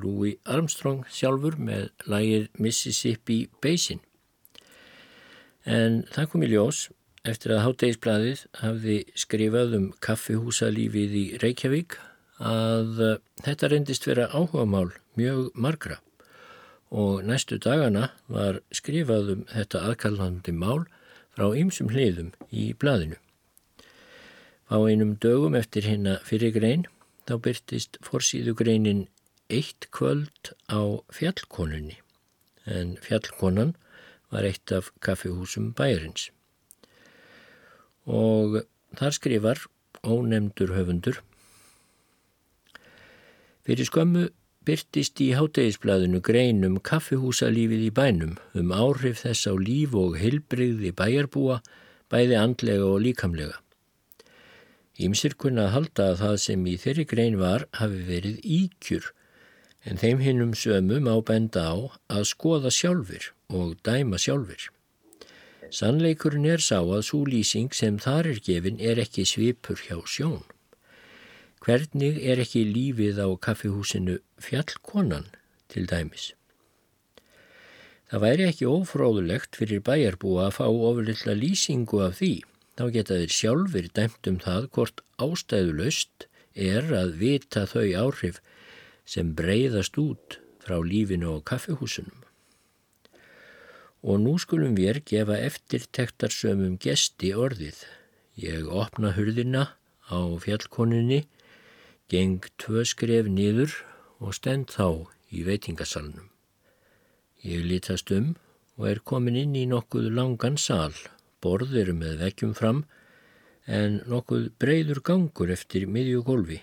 Louis 0.00 0.38
Armstrong 0.48 1.02
sjálfur 1.12 1.58
með 1.60 1.90
lægið 2.08 2.46
Mississippi 2.64 3.36
Basin. 3.60 4.00
En 5.68 5.98
það 6.14 6.30
kom 6.32 6.46
í 6.46 6.48
ljós 6.48 6.78
eftir 7.28 7.52
að 7.52 7.60
Háttegisbladið 7.66 8.46
hafði 8.62 8.96
skrifað 9.20 9.76
um 9.76 9.84
kaffihúsalífið 10.08 11.18
í 11.20 11.26
Reykjavík 11.44 11.98
að 12.40 13.04
þetta 13.44 13.72
reyndist 13.74 14.08
vera 14.08 14.30
áhugamál 14.32 14.94
mjög 15.20 15.52
margra 15.52 16.00
og 16.88 17.20
næstu 17.28 17.60
dagana 17.60 18.14
var 18.32 18.62
skrifað 18.72 19.36
um 19.36 19.44
þetta 19.52 19.84
aðkallandi 19.90 20.56
mál 20.56 20.86
frá 21.36 21.50
ymsum 21.52 21.92
hliðum 21.92 22.32
í 22.48 22.70
bladinu. 22.72 23.20
Á 24.66 24.76
einum 24.82 25.14
dögum 25.22 25.54
eftir 25.54 25.86
hérna 25.86 26.18
fyrir 26.26 26.54
grein 26.56 26.86
þá 27.28 27.36
byrtist 27.42 28.00
forsýðu 28.02 28.56
greinin 28.58 29.04
eitt 29.50 29.86
kvöld 29.94 30.50
á 30.66 30.82
fjallkonunni 31.14 32.00
en 32.66 32.96
fjallkonan 33.02 33.76
var 34.34 34.46
eitt 34.48 34.72
af 34.74 34.90
kaffihúsum 34.98 35.70
bæjarins. 35.78 36.32
Og 38.06 38.64
þar 38.98 39.14
skrifar 39.14 39.62
ónemdur 40.02 40.74
höfundur 40.74 41.22
Fyrir 43.66 43.86
skömmu 43.88 44.28
byrtist 44.66 45.18
í 45.22 45.32
hátegisblæðinu 45.34 46.20
grein 46.26 46.66
um 46.66 46.76
kaffihúsalífið 46.82 47.86
í 47.88 47.92
bænum 47.94 48.36
um 48.58 48.74
áhrif 48.74 49.22
þess 49.24 49.46
á 49.50 49.54
líf 49.58 49.94
og 49.98 50.18
heilbreyði 50.18 50.92
bæjarbúa 50.94 51.60
bæði 52.10 52.38
andlega 52.38 52.86
og 52.86 53.00
líkamlega. 53.02 53.58
Ímsir 54.96 55.34
kunna 55.36 55.66
að 55.66 55.74
halda 55.74 56.04
að 56.12 56.20
það 56.22 56.36
sem 56.46 56.62
í 56.66 56.74
þeirri 56.80 57.04
grein 57.10 57.34
var 57.40 57.66
hafi 57.76 57.98
verið 58.08 58.38
íkjur 58.58 59.10
en 59.86 60.00
þeim 60.00 60.22
hinnum 60.24 60.54
sömum 60.56 61.10
á 61.12 61.16
benda 61.20 61.64
á 61.68 61.76
að 62.08 62.24
skoða 62.32 62.72
sjálfur 62.72 63.28
og 63.52 63.76
dæma 63.86 64.18
sjálfur. 64.18 64.70
Sannleikurinn 65.70 66.48
er 66.48 66.62
sá 66.64 66.78
að 66.80 67.04
svo 67.10 67.24
lýsing 67.28 67.74
sem 67.76 67.98
þar 68.02 68.30
er 68.32 68.40
gefin 68.48 68.80
er 68.80 69.02
ekki 69.02 69.26
svipur 69.28 69.82
hjá 69.84 70.00
sjón. 70.08 70.42
Hvernig 71.60 72.18
er 72.22 72.40
ekki 72.40 72.64
lífið 72.64 73.20
á 73.20 73.28
kaffihúsinu 73.36 74.18
fjallkonan 74.40 75.28
til 75.72 75.86
dæmis? 75.90 76.32
Það 78.06 78.22
væri 78.22 78.44
ekki 78.46 78.68
ófróðulegt 78.70 79.58
fyrir 79.58 79.82
bæjarbúa 79.86 80.46
að 80.46 80.56
fá 80.60 80.66
ofurlilla 80.70 81.34
lýsingu 81.34 82.04
af 82.06 82.20
því 82.20 82.34
þá 82.76 82.84
geta 82.94 83.18
þeir 83.20 83.32
sjálfur 83.32 83.88
dæmt 83.96 84.30
um 84.30 84.38
það 84.42 84.68
hvort 84.76 85.02
ástæðulöst 85.22 86.26
er 86.56 86.90
að 86.96 87.16
vita 87.20 87.64
þau 87.68 87.86
áhrif 88.04 88.40
sem 89.08 89.32
breyðast 89.38 89.96
út 90.00 90.38
frá 90.64 90.78
lífinu 90.82 91.36
og 91.36 91.44
kaffehúsunum. 91.48 92.22
Og 94.06 94.20
nú 94.22 94.36
skulum 94.42 94.76
við 94.78 95.02
gefa 95.08 95.38
eftirtektarsömum 95.46 96.76
gesti 96.82 97.32
orðið. 97.34 97.80
Ég 98.36 98.68
opna 98.68 99.14
hurðina 99.16 99.64
á 100.10 100.20
fjallkoninni, 100.42 101.24
geng 102.12 102.44
tvö 102.60 102.84
skref 102.86 103.30
niður 103.30 103.72
og 104.20 104.36
stend 104.36 104.70
þá 104.74 105.08
í 105.32 105.42
veitingasalnum. 105.46 106.28
Ég 107.42 107.64
lítast 107.66 108.10
um 108.14 108.34
og 108.76 108.90
er 108.90 109.00
komin 109.00 109.38
inn 109.40 109.56
í 109.56 109.64
nokkuð 109.70 110.10
langan 110.12 110.58
sal, 110.60 110.92
borð 111.42 111.76
eru 111.82 111.94
með 111.96 112.22
vekkjum 112.22 112.54
fram 112.58 112.84
en 113.66 114.00
nokkuð 114.06 114.48
breyður 114.62 115.02
gangur 115.02 115.52
eftir 115.52 115.86
miðjugólfi. 115.90 116.60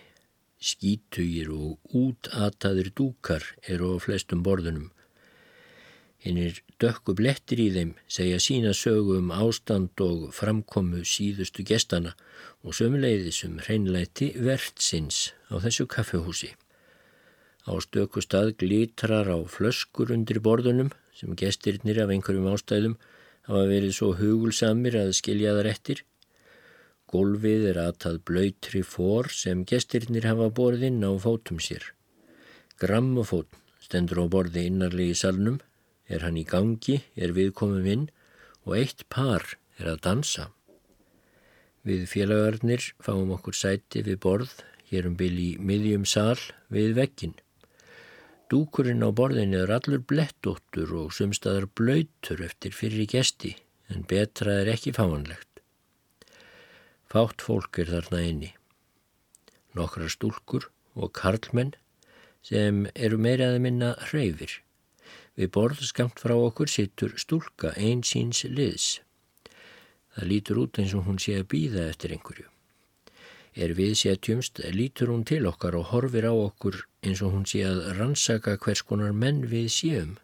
Skítugir 0.63 1.49
og 1.51 1.95
útataðir 1.99 2.93
dúkar 2.95 3.43
eru 3.67 3.93
á 3.93 3.97
flestum 3.99 4.43
borðunum. 4.45 4.91
Hinnir 6.23 6.61
dökku 6.79 7.11
blettir 7.19 7.59
í 7.59 7.67
þeim 7.75 7.89
segja 8.07 8.39
sína 8.39 8.71
sögu 8.71 9.17
um 9.19 9.31
ástand 9.35 9.99
og 10.05 10.29
framkomu 10.31 11.01
síðustu 11.03 11.65
gestana 11.67 12.13
og 12.63 12.77
sömuleiðis 12.77 13.41
um 13.43 13.57
hreinleiti 13.59 14.29
vertsins 14.39 15.33
á 15.51 15.59
þessu 15.59 15.83
kaffehúsi. 15.91 16.53
Á 17.67 17.75
stöku 17.83 18.23
stað 18.23 18.53
glítrar 18.63 19.27
á 19.27 19.39
flöskur 19.47 20.15
undir 20.15 20.39
borðunum 20.39 20.93
sem 21.11 21.35
gestirnir 21.35 21.99
af 21.99 22.15
einhverjum 22.15 22.47
ástæðum 22.55 22.95
hafa 23.47 23.65
verið 23.69 23.95
svo 23.97 24.13
hugulsamir 24.19 24.97
að 24.99 25.13
skilja 25.19 25.55
þar 25.57 25.69
eftir. 25.73 26.03
Golfið 27.13 27.67
er 27.71 27.81
aðtað 27.83 28.21
blöytri 28.27 28.81
fór 28.87 29.29
sem 29.33 29.65
gestirnir 29.69 30.25
hafa 30.29 30.49
borðinn 30.49 31.03
á 31.05 31.11
fótum 31.21 31.59
sér. 31.61 31.91
Grammofón 32.81 33.49
stendur 33.83 34.23
á 34.23 34.25
borði 34.31 34.65
innarlegi 34.69 35.15
salnum 35.19 35.59
er 36.07 36.23
hann 36.25 36.39
í 36.39 36.45
gangi, 36.47 37.01
er 37.15 37.35
viðkomum 37.35 37.85
inn 37.85 38.09
og 38.65 38.77
eitt 38.79 39.05
par 39.13 39.55
er 39.79 39.93
að 39.93 40.03
dansa. 40.07 40.49
Við 41.83 42.05
félagarnir 42.07 42.93
fáum 43.03 43.33
okkur 43.35 43.57
sæti 43.59 44.03
við 44.07 44.19
borð, 44.23 44.53
hér 44.87 45.09
um 45.09 45.17
bil 45.19 45.35
í 45.35 45.49
miðjum 45.59 46.05
sal 46.07 46.39
við 46.71 46.95
vekkin. 46.99 47.35
Dúkurinn 48.53 49.01
á 49.01 49.09
borðin 49.09 49.55
er 49.57 49.71
allur 49.73 50.03
blettóttur 50.05 50.91
og 50.99 51.13
sumstaðar 51.17 51.65
blöytur 51.73 52.43
eftir 52.45 52.75
fyrir 52.77 53.07
gesti, 53.09 53.55
en 53.89 54.05
betra 54.05 54.59
er 54.61 54.69
ekki 54.75 54.93
fáanlegt. 54.93 55.63
Fátt 57.09 57.41
fólk 57.41 57.79
er 57.81 57.89
þarna 57.89 58.19
inni. 58.27 58.51
Nokkra 59.73 60.11
stúlkur 60.13 60.69
og 60.93 61.09
karlmenn 61.17 61.73
sem 62.45 62.85
eru 62.93 63.17
meiraði 63.17 63.65
minna 63.65 63.95
hreyfir. 64.11 64.59
Við 65.33 65.53
borð 65.57 65.81
skamt 65.89 66.21
frá 66.21 66.37
okkur 66.37 66.69
sittur 66.69 67.17
stúlka 67.17 67.73
einsýns 67.73 68.45
liðs. 68.45 68.99
Það 70.13 70.29
lítur 70.29 70.65
út 70.67 70.77
eins 70.77 70.93
og 70.93 71.07
hún 71.09 71.17
sé 71.17 71.39
að 71.41 71.49
býða 71.55 71.89
eftir 71.89 72.13
einhverju. 72.13 72.52
Er 73.53 73.75
við 73.77 73.93
setjumst, 73.99 74.63
lítur 74.73 75.11
hún 75.13 75.23
til 75.29 75.45
okkar 75.45 75.75
og 75.77 75.91
horfir 75.91 76.25
á 76.25 76.33
okkur 76.33 76.79
eins 77.05 77.21
og 77.21 77.35
hún 77.35 77.45
sé 77.45 77.61
að 77.67 77.83
rannsaka 77.99 78.55
hvers 78.57 78.81
konar 78.81 79.13
menn 79.13 79.43
við 79.51 79.67
séum. 79.69 80.15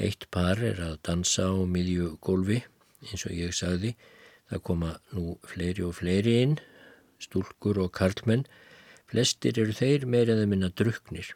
Eitt 0.00 0.24
par 0.32 0.62
er 0.64 0.80
að 0.80 0.96
dansa 1.04 1.50
á 1.52 1.60
miðju 1.68 2.16
gólfi, 2.24 2.62
eins 3.04 3.26
og 3.28 3.36
ég 3.36 3.52
sagði. 3.52 3.92
Það 4.48 4.62
koma 4.68 4.94
nú 5.12 5.36
fleiri 5.44 5.84
og 5.84 5.94
fleiri 6.00 6.38
inn, 6.42 6.56
stúlkur 7.20 7.82
og 7.84 7.92
karlmenn. 7.92 8.46
Flestir 9.10 9.60
eru 9.60 9.76
þeir 9.76 10.08
meiraði 10.08 10.48
minna 10.48 10.72
druknir. 10.72 11.34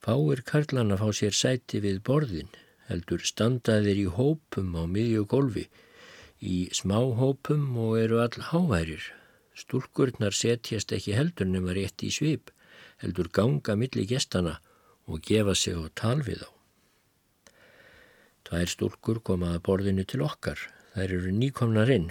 Fáir 0.00 0.40
karlana 0.48 0.96
fá 0.96 1.10
sér 1.12 1.36
sæti 1.36 1.82
við 1.84 2.00
borðin, 2.08 2.48
heldur 2.88 3.20
standaðir 3.20 4.00
í 4.00 4.08
hópum 4.08 4.72
á 4.80 4.88
miðju 4.88 5.26
gólfi, 5.28 5.66
í 6.40 6.70
smá 6.72 6.98
hópum 7.20 7.76
og 7.76 7.98
eru 8.00 8.20
all 8.24 8.48
háværir. 8.50 9.04
Stúlkurnar 9.54 10.32
setjast 10.32 10.92
ekki 10.96 11.12
heldur 11.16 11.46
nema 11.46 11.74
rétt 11.76 12.00
í 12.06 12.10
svip, 12.14 12.50
heldur 13.02 13.28
ganga 13.28 13.76
milli 13.76 14.06
gestana 14.08 14.58
og 15.06 15.20
gefa 15.26 15.54
sig 15.54 15.76
á 15.76 15.84
tal 15.94 16.22
við 16.24 16.46
á. 16.46 16.50
Tvær 18.48 18.70
stúlkur 18.72 19.20
koma 19.22 19.52
að 19.54 19.64
borðinu 19.68 20.06
til 20.08 20.22
okkar. 20.24 20.58
Þær 20.94 21.12
eru 21.18 21.34
nýkomnar 21.34 21.92
inn. 21.92 22.08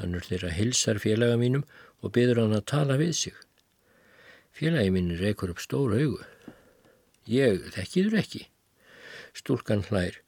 Annur 0.00 0.24
þeirra 0.24 0.52
hilsar 0.54 1.00
félaga 1.02 1.36
mínum 1.38 1.66
og 2.00 2.14
byður 2.14 2.44
hann 2.44 2.56
að 2.56 2.68
tala 2.70 2.96
við 3.00 3.12
sig. 3.18 3.34
Félagi 4.54 4.92
mín 4.94 5.10
reykur 5.18 5.50
upp 5.50 5.60
stóru 5.62 5.98
augu. 5.98 6.22
Ég 7.26 7.66
þekkiður 7.74 8.20
ekki. 8.22 8.46
Stúlkan 9.34 9.82
hlær. 9.88 10.20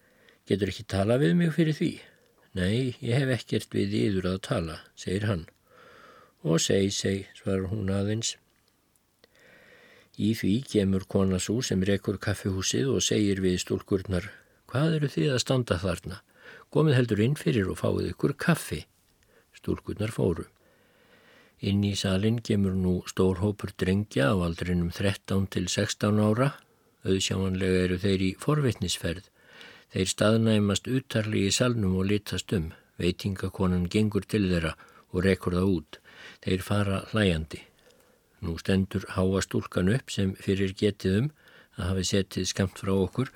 Getur 0.47 0.73
ekki 0.73 0.87
tala 0.91 1.19
við 1.23 1.37
mig 1.39 1.55
fyrir 1.55 1.77
því? 1.79 1.93
Nei, 2.57 2.97
ég 3.05 3.21
hef 3.21 3.33
ekkert 3.35 3.75
við 3.77 3.95
yður 4.01 4.31
að 4.33 4.41
tala, 4.49 4.77
segir 4.97 5.27
hann. 5.29 5.45
Og 6.47 6.61
seg, 6.63 6.89
seg, 6.95 7.27
svarar 7.37 7.69
hún 7.73 7.93
aðeins. 7.93 8.35
Í 10.17 10.33
því 10.39 10.53
gemur 10.73 11.05
kona 11.13 11.41
svo 11.43 11.59
sem 11.69 11.85
rekur 11.85 12.17
kaffihúsið 12.23 12.89
og 12.95 13.05
segir 13.05 13.43
við 13.45 13.59
stúlkurnar, 13.65 14.31
hvað 14.73 14.99
eru 15.01 15.13
þið 15.13 15.33
að 15.35 15.43
standa 15.45 15.81
þarna? 15.83 16.21
Gómið 16.73 16.99
heldur 17.01 17.25
inn 17.27 17.37
fyrir 17.37 17.69
og 17.73 17.81
fáið 17.83 18.13
ykkur 18.15 18.37
kaffi. 18.41 18.83
Stúlkurnar 19.57 20.15
fóru. 20.15 20.47
Inn 21.61 21.85
í 21.85 21.93
salin 21.97 22.41
gemur 22.45 22.77
nú 22.77 23.03
stór 23.09 23.43
hópur 23.45 23.73
drengja 23.77 24.33
á 24.33 24.37
aldrinum 24.37 24.89
13 24.93 25.51
til 25.53 25.69
16 25.73 26.25
ára 26.25 26.55
Auðsjámanlega 27.07 27.83
eru 27.87 27.97
þeir 28.03 28.23
í 28.27 28.31
forvitnisferð. 28.43 29.27
Þeir 29.95 30.11
staðnæmast 30.13 30.89
uttarli 30.91 31.47
í 31.47 31.55
salnum 31.55 31.97
og 32.01 32.09
litast 32.11 32.53
um. 32.57 32.73
Veitingakonan 32.97 33.89
gengur 33.93 34.25
til 34.25 34.47
þeirra 34.51 34.73
og 35.13 35.25
rekur 35.27 35.57
það 35.59 35.73
út. 35.73 35.99
Þeir 36.45 36.63
fara 36.65 37.01
hlæjandi. 37.13 37.61
Nú 38.45 38.57
stendur 38.61 39.05
háa 39.17 39.43
stúlkan 39.45 39.93
upp 39.93 40.13
sem 40.13 40.33
fyrir 40.41 40.73
getið 40.77 41.19
um 41.21 41.29
að 41.77 41.91
hafi 41.91 42.07
setið 42.11 42.49
skamt 42.51 42.81
frá 42.81 42.95
okkur. 42.95 43.31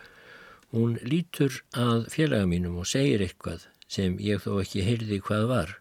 Hún 0.72 0.96
lítur 1.02 1.62
að 1.76 2.08
félaga 2.14 2.48
mínum 2.48 2.80
og 2.80 2.88
segir 2.88 3.22
eitthvað 3.24 3.66
sem 3.90 4.18
ég 4.22 4.42
þó 4.44 4.60
ekki 4.62 4.84
heyrði 4.86 5.20
hvað 5.26 5.46
var. 5.50 5.72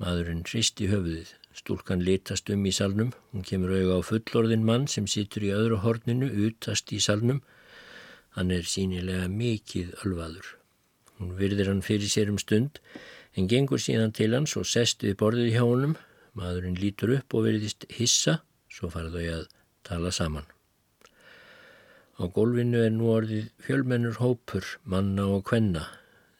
Maðurinn 0.00 0.46
hristi 0.48 0.88
höfuðið. 0.90 1.34
Stúlkan 1.54 2.00
litast 2.02 2.50
um 2.50 2.64
í 2.66 2.72
salnum, 2.74 3.12
hún 3.30 3.44
kemur 3.46 3.70
auða 3.76 4.00
á 4.02 4.08
fullorðin 4.08 4.64
mann 4.66 4.88
sem 4.90 5.06
situr 5.06 5.44
í 5.46 5.52
öðru 5.54 5.78
horninu, 5.84 6.26
utast 6.48 6.90
í 6.90 6.98
salnum. 6.98 7.44
Hann 8.34 8.50
er 8.50 8.66
sínilega 8.66 9.28
mikið 9.30 9.92
ölvaður. 10.02 10.46
Hún 11.18 11.36
virðir 11.38 11.70
hann 11.70 11.84
fyrir 11.86 12.10
sér 12.10 12.32
um 12.32 12.40
stund, 12.42 12.80
en 13.38 13.46
gengur 13.50 13.82
síðan 13.82 14.14
til 14.14 14.32
hans 14.34 14.56
og 14.58 14.66
sest 14.66 15.04
við 15.06 15.18
borðið 15.20 15.52
hjá 15.54 15.62
honum. 15.62 15.94
Maðurinn 16.34 16.80
lítur 16.80 17.14
upp 17.14 17.36
og 17.38 17.46
virðist 17.46 17.86
hissa, 17.94 18.40
svo 18.66 18.90
farað 18.90 19.20
þau 19.20 19.36
að 19.36 19.44
tala 19.86 20.10
saman. 20.14 20.48
Á 22.18 22.26
gólfinu 22.30 22.82
er 22.82 22.92
nú 22.94 23.12
orðið 23.14 23.52
fjölmennur 23.62 24.18
hópur, 24.18 24.66
manna 24.82 25.28
og 25.36 25.46
kvenna, 25.50 25.86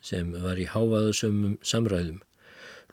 sem 0.02 0.34
var 0.42 0.58
í 0.58 0.66
hávaðasömmum 0.70 1.56
samræðum. 1.62 2.20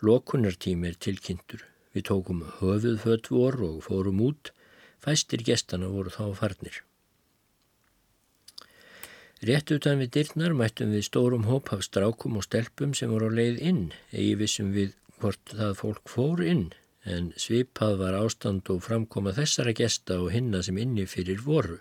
Lokunartími 0.05 0.89
er 0.89 0.97
tilkynntur. 0.97 1.65
Við 1.93 2.07
tókum 2.09 2.45
höfuð 2.61 3.01
fött 3.03 3.33
vor 3.33 3.57
og 3.65 3.81
fórum 3.85 4.21
út, 4.29 4.53
fæstir 5.01 5.43
gestana 5.45 5.89
voru 5.89 6.13
þá 6.13 6.31
farnir. 6.37 6.81
Rétt 9.41 9.71
utan 9.73 9.97
við 9.97 10.11
dyrnar 10.15 10.53
mættum 10.53 10.91
við 10.93 11.07
stórum 11.07 11.47
hóp 11.49 11.71
af 11.73 11.79
strákum 11.81 12.35
og 12.37 12.43
stelpum 12.45 12.91
sem 12.93 13.09
voru 13.09 13.31
á 13.33 13.37
leið 13.39 13.55
inn, 13.71 13.79
eigi 14.13 14.35
vissum 14.37 14.69
við 14.75 14.91
hvort 15.17 15.55
það 15.57 15.73
fólk 15.79 16.11
fór 16.13 16.43
inn, 16.45 16.67
en 17.09 17.31
svipað 17.41 17.97
var 18.03 18.19
ástand 18.19 18.69
og 18.69 18.83
framkoma 18.85 19.33
þessara 19.33 19.73
gesta 19.73 20.19
og 20.21 20.29
hinna 20.35 20.61
sem 20.61 20.77
inni 20.77 21.07
fyrir 21.09 21.41
voru. 21.41 21.79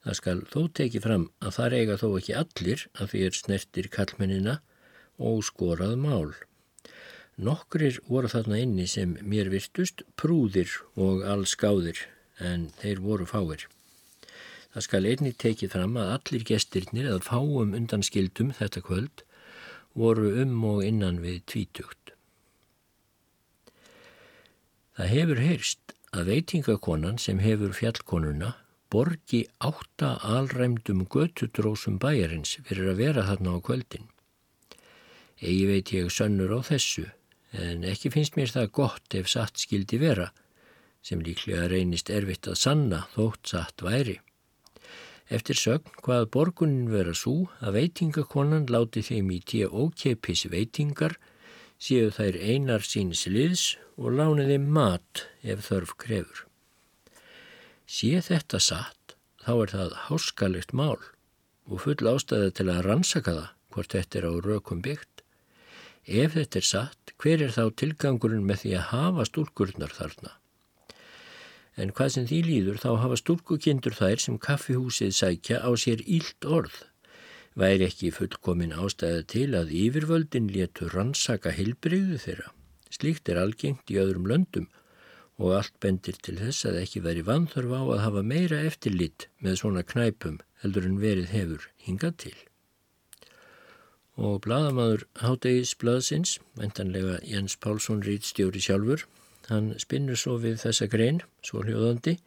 Það 0.00 0.18
skal 0.22 0.42
þó 0.48 0.60
tekið 0.80 1.04
fram 1.04 1.30
að 1.44 1.56
það 1.58 1.78
eiga 1.78 2.00
þó 2.00 2.08
ekki 2.08 2.38
allir 2.40 2.88
að 2.96 3.12
því 3.12 3.24
er 3.28 3.40
snertir 3.42 3.92
kallmennina 3.92 4.58
og 5.18 5.42
skorað 5.44 5.96
mál. 6.00 6.32
Nokkrir 7.36 8.00
voru 8.08 8.32
þarna 8.32 8.64
inni 8.64 8.88
sem 8.88 9.18
mér 9.20 9.52
virtust 9.52 10.06
prúðir 10.16 10.72
og 10.96 11.20
allskáðir 11.36 12.06
en 12.40 12.70
þeir 12.80 13.04
voru 13.04 13.28
fáir. 13.28 13.68
Það 14.74 14.84
skal 14.84 15.06
einnig 15.08 15.38
tekið 15.40 15.72
fram 15.74 15.96
að 15.96 16.12
allir 16.16 16.44
gestirnir 16.50 17.08
eða 17.08 17.24
fáum 17.24 17.74
undan 17.76 18.04
skildum 18.04 18.52
þetta 18.58 18.84
kvöld 18.84 19.24
voru 19.98 20.30
um 20.42 20.56
og 20.68 20.84
innan 20.84 21.22
við 21.24 21.40
tvítugt. 21.50 22.12
Það 24.98 25.12
hefur 25.14 25.40
heyrst 25.42 25.94
að 26.12 26.30
veitingakonan 26.32 27.20
sem 27.22 27.40
hefur 27.42 27.74
fjallkonuna 27.76 28.54
borgi 28.90 29.44
átta 29.64 30.16
alræmdum 30.24 31.04
göttudrósum 31.12 31.98
bæjarins 32.02 32.56
fyrir 32.66 32.92
að 32.92 33.02
vera 33.02 33.26
þarna 33.28 33.56
á 33.56 33.58
kvöldin. 33.64 34.08
Egi 35.38 35.64
veit 35.68 35.92
ég 35.94 36.10
sönnur 36.12 36.56
á 36.56 36.60
þessu 36.66 37.06
en 37.52 37.84
ekki 37.86 38.10
finnst 38.12 38.36
mér 38.36 38.50
það 38.52 38.72
gott 38.80 39.14
ef 39.16 39.28
satt 39.30 39.60
skildi 39.60 40.00
vera, 40.00 40.32
sem 41.02 41.20
líklega 41.24 41.68
reynist 41.70 42.10
erfitt 42.10 42.48
að 42.50 42.58
sanna 42.60 43.04
þótt 43.14 43.52
satt 43.54 43.84
væri. 43.84 44.18
Eftir 45.28 45.58
sögn 45.60 45.96
hvað 46.00 46.30
borgunin 46.32 46.88
vera 46.88 47.12
svo 47.12 47.50
að 47.60 47.74
veitingakonan 47.76 48.68
láti 48.72 49.02
þeim 49.04 49.28
í 49.36 49.42
tíu 49.44 49.68
ókeipis 49.68 50.46
veitingar 50.48 51.18
séu 51.76 52.08
þær 52.14 52.38
einar 52.40 52.86
síns 52.86 53.26
liðs 53.28 53.76
og 54.00 54.16
lániði 54.16 54.56
mat 54.62 55.26
ef 55.44 55.68
þörf 55.68 55.94
krefur. 56.00 56.46
Sé 57.84 58.16
þetta 58.24 58.60
satt, 58.60 59.14
þá 59.44 59.52
er 59.52 59.74
það 59.74 59.94
háskalegt 60.08 60.72
mál 60.72 60.98
og 61.68 61.84
full 61.84 62.00
ástæði 62.08 62.50
til 62.56 62.68
að 62.72 62.82
rannsaka 62.88 63.36
það 63.36 63.54
hvort 63.74 63.94
þetta 63.94 64.18
er 64.18 64.28
á 64.28 64.32
rökum 64.48 64.82
byggt. 64.84 65.24
Ef 66.08 66.34
þetta 66.38 66.60
er 66.62 66.68
satt, 66.72 67.14
hver 67.20 67.44
er 67.44 67.52
þá 67.52 67.64
tilgangurinn 67.76 68.48
með 68.48 68.64
því 68.64 68.76
að 68.80 68.90
hafa 68.94 69.28
stúlkurnar 69.28 69.92
þarna? 69.92 70.37
En 71.78 71.92
hvað 71.94 72.12
sem 72.14 72.26
því 72.26 72.38
líður 72.46 72.80
þá 72.82 72.90
hafa 73.04 73.18
stúlkukindur 73.20 73.94
þær 73.94 74.22
sem 74.24 74.38
kaffihúsið 74.46 75.12
sækja 75.18 75.60
á 75.62 75.70
sér 75.78 76.02
ílt 76.04 76.48
orð. 76.58 76.74
Væri 77.58 77.86
ekki 77.86 78.10
fullkomin 78.14 78.74
ástæði 78.74 79.22
til 79.34 79.48
að 79.58 79.72
yfirvöldin 79.82 80.50
létu 80.54 80.90
rannsaka 80.90 81.54
hilbreyðu 81.54 82.18
þeirra. 82.24 82.52
Slíkt 82.90 83.30
er 83.30 83.40
algengt 83.44 83.90
í 83.94 84.00
öðrum 84.02 84.26
löndum 84.30 84.68
og 85.38 85.54
allt 85.60 85.78
bendir 85.78 86.18
til 86.18 86.36
þess 86.42 86.66
að 86.66 86.82
ekki 86.82 87.04
veri 87.06 87.22
vanþörf 87.26 87.74
á 87.78 87.82
að 87.82 88.04
hafa 88.08 88.26
meira 88.34 88.60
eftirlit 88.66 89.30
með 89.38 89.60
svona 89.62 89.86
knæpum 89.86 90.42
heldur 90.64 90.90
en 90.90 91.02
verið 91.02 91.34
hefur 91.34 91.70
hingað 91.86 92.22
til 92.26 92.38
og 94.18 94.40
bladamadur 94.42 95.04
Hádegis 95.22 95.76
blaðsins, 95.78 96.38
vendanlega 96.58 97.20
Jens 97.22 97.54
Pálsson 97.56 98.02
rítstjóri 98.02 98.60
sjálfur, 98.62 99.04
hann 99.52 99.74
spinnur 99.82 100.18
svo 100.18 100.36
við 100.42 100.58
þessa 100.62 100.88
grein, 100.92 101.22
svo 101.44 101.62
hljóðandi. 101.64 102.18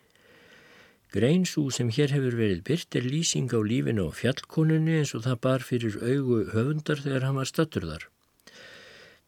Grein 1.11 1.43
svo 1.45 1.65
sem 1.75 1.91
hér 1.91 2.13
hefur 2.15 2.37
verið 2.39 2.63
byrt 2.69 2.95
er 2.95 3.07
lýsing 3.07 3.51
á 3.51 3.59
lífinu 3.59 4.07
og 4.07 4.17
fjallkonunni 4.21 5.01
eins 5.01 5.13
og 5.17 5.25
það 5.25 5.41
bar 5.45 5.65
fyrir 5.67 5.97
augu 5.99 6.41
höfundar 6.53 7.03
þegar 7.03 7.27
hann 7.27 7.39
var 7.41 7.51
stattur 7.51 7.87
þar. 7.89 8.07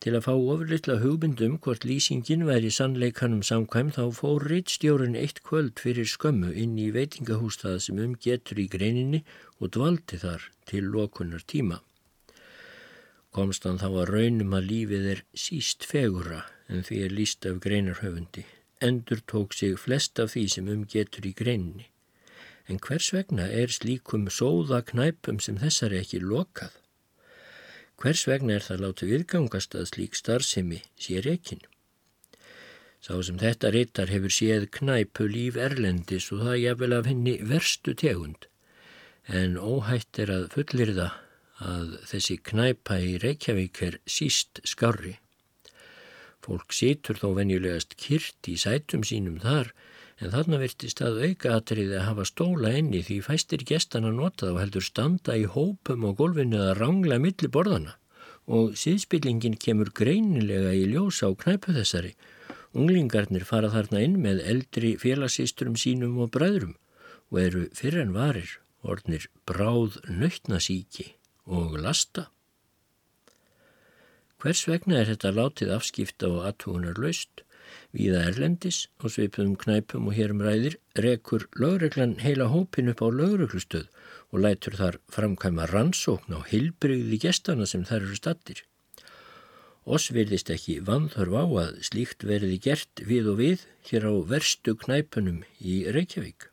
Til 0.04 0.14
að 0.18 0.26
fá 0.26 0.34
ofurleitla 0.36 1.00
hugmyndum 1.00 1.60
hvort 1.64 1.86
lýsingin 1.88 2.44
væri 2.48 2.72
sannleikanum 2.76 3.44
samkvæm 3.44 3.94
þá 3.96 4.04
fór 4.16 4.48
rítstjórin 4.52 5.16
eitt 5.20 5.44
kvöld 5.48 5.80
fyrir 5.80 6.08
skömmu 6.08 6.52
inn 6.52 6.76
í 6.80 6.90
veitingahústað 6.96 7.80
sem 7.86 8.04
umgetur 8.04 8.60
í 8.60 8.68
greininni 8.72 9.24
og 9.60 9.76
dvaldi 9.76 10.20
þar 10.24 10.52
til 10.68 10.88
lokunar 10.92 11.44
tíma 11.48 11.80
komst 13.34 13.66
hann 13.66 13.80
þá 13.82 13.88
að 13.90 14.10
raunum 14.14 14.54
að 14.54 14.68
lífið 14.70 15.08
er 15.16 15.22
síst 15.44 15.88
fegura 15.90 16.44
en 16.70 16.84
því 16.84 17.00
er 17.06 17.16
líst 17.18 17.46
af 17.46 17.60
greinarhöfundi. 17.64 18.46
Endur 18.84 19.22
tók 19.32 19.54
sig 19.54 19.78
flest 19.80 20.20
af 20.20 20.34
því 20.34 20.46
sem 20.52 20.70
umgetur 20.70 21.26
í 21.28 21.34
greinni. 21.36 21.90
En 22.68 22.80
hvers 22.80 23.12
vegna 23.14 23.50
er 23.52 23.72
slíkum 23.72 24.30
sóða 24.32 24.82
knæpum 24.88 25.40
sem 25.44 25.60
þessar 25.60 25.96
ekki 26.00 26.22
lokað? 26.24 26.72
Hvers 28.00 28.24
vegna 28.28 28.58
er 28.58 28.66
það 28.66 28.84
látið 28.84 29.12
viðgangast 29.14 29.76
að 29.80 29.90
slík 29.92 30.16
starfsemi 30.20 30.82
sé 31.00 31.22
rekin? 31.24 31.62
Sá 33.04 33.18
sem 33.28 33.40
þetta 33.40 33.72
reytar 33.76 34.12
hefur 34.12 34.32
séð 34.32 34.70
knæpu 34.78 35.28
líf 35.28 35.60
erlendis 35.60 36.30
og 36.32 36.46
það 36.46 36.62
jafnvel 36.62 36.98
af 36.98 37.10
henni 37.12 37.36
verstu 37.50 37.96
tegund. 38.00 38.48
En 39.28 39.58
óhætt 39.60 40.20
er 40.24 40.32
að 40.32 40.50
fullir 40.56 40.94
það 40.96 41.20
að 41.64 41.92
þessi 42.12 42.38
knæpa 42.52 43.00
í 43.00 43.18
Reykjavík 43.24 43.82
er 43.88 44.00
síst 44.08 44.64
skarri. 44.68 45.18
Fólk 46.44 46.76
situr 46.76 47.20
þó 47.22 47.30
venjulegast 47.38 47.96
kyrt 48.00 48.50
í 48.52 48.58
sætum 48.60 49.06
sínum 49.08 49.40
þar 49.40 49.72
en 50.20 50.34
þarna 50.34 50.60
virtist 50.62 51.02
að 51.04 51.22
auka 51.24 51.54
atriði 51.58 51.98
að 51.98 52.08
hafa 52.10 52.26
stóla 52.28 52.74
enni 52.80 53.02
því 53.06 53.20
fæstir 53.28 53.64
gestan 53.68 54.08
að 54.10 54.18
nota 54.20 54.52
þá 54.52 54.60
heldur 54.62 54.86
standa 54.86 55.38
í 55.40 55.46
hópum 55.56 56.04
og 56.10 56.18
golfinu 56.20 56.60
að 56.66 56.78
rangla 56.82 57.20
milli 57.24 57.50
borðana 57.52 57.96
og 58.52 58.76
síðspillingin 58.80 59.56
kemur 59.56 59.94
greinilega 59.96 60.74
í 60.76 60.84
ljós 60.92 61.22
á 61.24 61.32
knæpu 61.32 61.76
þessari. 61.78 62.12
Unglingarnir 62.76 63.46
fara 63.48 63.70
þarna 63.72 64.02
inn 64.04 64.20
með 64.20 64.44
eldri 64.50 64.96
félagsýsturum 65.00 65.78
sínum 65.80 66.18
og 66.26 66.34
bræðrum 66.36 66.76
og 67.32 67.40
eru 67.40 67.66
fyrir 67.78 68.04
en 68.04 68.16
varir 68.18 68.58
ornir 68.84 69.30
bráð 69.48 70.02
nöytnasíki 70.10 71.14
og 71.48 71.78
lasta. 71.80 72.28
Hvers 74.44 74.66
vegna 74.68 74.98
er 75.00 75.08
þetta 75.08 75.30
látið 75.38 75.70
afskipta 75.72 76.28
og 76.28 76.42
aðtúunar 76.50 76.98
laust? 77.00 77.46
Víða 77.96 78.26
Erlendis 78.28 78.80
og 79.00 79.14
sveipuðum 79.14 79.54
knæpum 79.62 80.10
og 80.12 80.18
hérum 80.18 80.44
ræðir 80.44 80.76
rekur 81.00 81.46
lögreglan 81.56 82.18
heila 82.20 82.50
hópin 82.52 82.92
upp 82.92 83.00
á 83.00 83.08
lögreglustöð 83.08 83.88
og 84.36 84.44
lætur 84.44 84.76
þar 84.82 85.00
framkæma 85.16 85.70
rannsókn 85.72 86.36
á 86.36 86.44
hilbrygði 86.52 87.22
gestana 87.24 87.70
sem 87.72 87.88
þær 87.88 88.02
eru 88.02 88.20
stattir. 88.20 88.60
Oss 89.88 90.12
virðist 90.12 90.52
ekki 90.52 90.82
vanþörf 90.92 91.40
á 91.40 91.46
að 91.64 91.82
slíkt 91.88 92.28
verði 92.28 92.60
gert 92.68 93.08
við 93.08 93.32
og 93.32 93.40
við 93.40 93.68
hér 93.88 94.12
á 94.12 94.14
verstu 94.28 94.76
knæpunum 94.76 95.46
í 95.64 95.86
Reykjavík. 95.88 96.50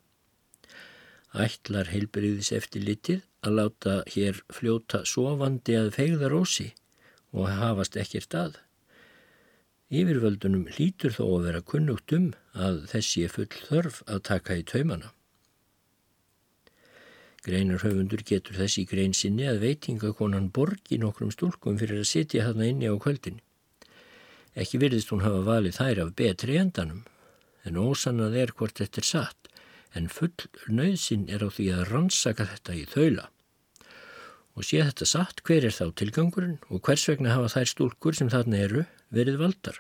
Ætlar 1.34 1.90
heilbriðis 1.90 2.54
eftir 2.54 2.86
litið 2.86 3.26
að 3.42 3.58
láta 3.58 4.02
hér 4.14 4.44
fljóta 4.46 5.02
sofandi 5.02 5.74
að 5.74 5.96
fegða 5.98 6.30
rósi 6.30 6.70
og 7.32 7.48
hafast 7.48 7.96
ekkert 8.00 8.34
að. 8.34 8.58
Yfirvöldunum 9.90 10.68
hlýtur 10.76 11.14
þó 11.16 11.24
að 11.26 11.46
vera 11.48 11.62
kunnugt 11.72 12.12
um 12.14 12.28
að 12.54 12.84
þessi 12.92 13.24
er 13.26 13.34
full 13.34 13.48
þörf 13.50 14.02
að 14.06 14.22
taka 14.28 14.58
í 14.60 14.66
taumana. 14.66 15.10
Greinarhaufundur 17.42 18.22
getur 18.26 18.58
þessi 18.60 18.84
grein 18.86 19.14
sinni 19.16 19.46
að 19.48 19.62
veitingakonan 19.64 20.50
borgi 20.54 20.98
nokkrum 21.00 21.32
stúlkum 21.32 21.78
fyrir 21.80 22.02
að 22.02 22.10
sitja 22.10 22.44
þarna 22.46 22.68
inni 22.68 22.90
á 22.92 22.94
kvöldin. 23.00 23.40
Ekki 24.54 24.80
virðist 24.82 25.10
hún 25.10 25.24
hafa 25.24 25.40
valið 25.46 25.78
þær 25.78 26.02
af 26.04 26.14
betri 26.18 26.58
endanum, 26.60 27.04
en 27.64 27.80
ósannað 27.80 28.36
er 28.42 28.52
hvort 28.56 28.78
þetta 28.82 29.00
er 29.00 29.08
satt 29.08 29.50
en 29.94 30.08
full 30.08 30.34
nöðsin 30.70 31.26
er 31.32 31.42
á 31.42 31.48
því 31.50 31.66
að 31.74 31.86
rannsaka 31.90 32.46
þetta 32.52 32.76
í 32.78 32.84
þaula. 32.90 33.26
Og 34.58 34.66
sé 34.66 34.80
þetta 34.82 35.06
satt, 35.06 35.44
hver 35.46 35.66
er 35.68 35.74
þá 35.74 35.92
tilgangurinn 36.00 36.58
og 36.68 36.82
hvers 36.86 37.06
vegna 37.08 37.36
hafa 37.36 37.52
þær 37.54 37.70
stúlkur 37.70 38.18
sem 38.18 38.32
þarna 38.32 38.64
eru 38.66 38.84
verið 39.14 39.38
valdar? 39.40 39.78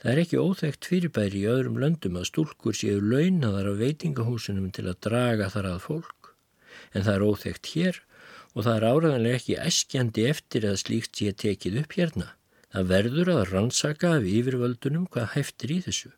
Það 0.00 0.12
er 0.12 0.20
ekki 0.22 0.40
óþægt 0.40 0.86
fyrirbæri 0.88 1.42
í 1.42 1.48
öðrum 1.52 1.78
löndum 1.80 2.14
að 2.16 2.30
stúlkur 2.30 2.76
séu 2.76 3.02
launaðar 3.04 3.68
á 3.68 3.74
veitingahúsunum 3.76 4.70
til 4.72 4.86
að 4.88 5.00
draga 5.06 5.50
þar 5.52 5.68
að 5.74 5.82
fólk, 5.84 6.30
en 6.96 7.04
það 7.04 7.14
er 7.14 7.26
óþægt 7.26 7.72
hér 7.74 8.00
og 8.54 8.64
það 8.64 8.76
er 8.76 8.86
áraðanlega 8.90 9.40
ekki 9.40 9.58
eskjandi 9.60 10.24
eftir 10.30 10.66
að 10.70 10.80
slíkt 10.84 11.20
sé 11.20 11.34
tekið 11.44 11.82
upp 11.82 11.98
hérna. 11.98 12.30
Það 12.70 12.88
verður 12.94 13.32
að 13.34 13.44
rannsaka 13.50 14.14
af 14.16 14.26
yfirvöldunum 14.30 15.06
hvað 15.12 15.32
heftir 15.36 15.74
í 15.74 15.78
þessu 15.84 16.14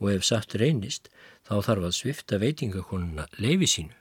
og 0.00 0.12
ef 0.14 0.26
satt 0.26 0.56
reynist 0.58 1.10
þá 1.46 1.54
þarf 1.68 1.88
að 1.90 1.96
svifta 2.00 2.40
veitingakonuna 2.40 3.28
leifi 3.38 3.68
sínu. 3.68 3.99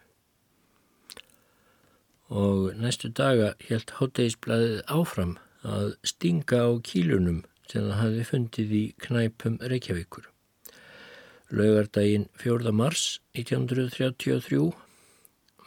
Og 2.30 2.76
næstu 2.78 3.10
daga 3.10 3.54
helt 3.70 3.96
háttegisblæðið 3.98 4.82
áfram 4.86 5.38
að 5.66 5.96
stinga 6.06 6.62
á 6.62 6.70
kílunum 6.86 7.44
sem 7.70 7.86
það 7.86 8.00
hafi 8.02 8.26
fundið 8.30 8.76
í 8.78 8.84
knæpum 9.02 9.58
Reykjavíkur. 9.62 10.30
Laugardaginn 11.50 12.28
4. 12.38 12.72
mars 12.72 13.20
1933 13.34 14.70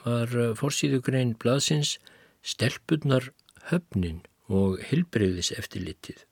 var 0.05 0.35
forsýðugrein 0.59 1.35
blaðsins 1.43 1.97
stelpunnar 2.43 3.33
höfnin 3.71 4.23
og 4.47 4.79
hilbreyðis 4.91 5.53
eftir 5.59 5.83
litið. 5.87 6.23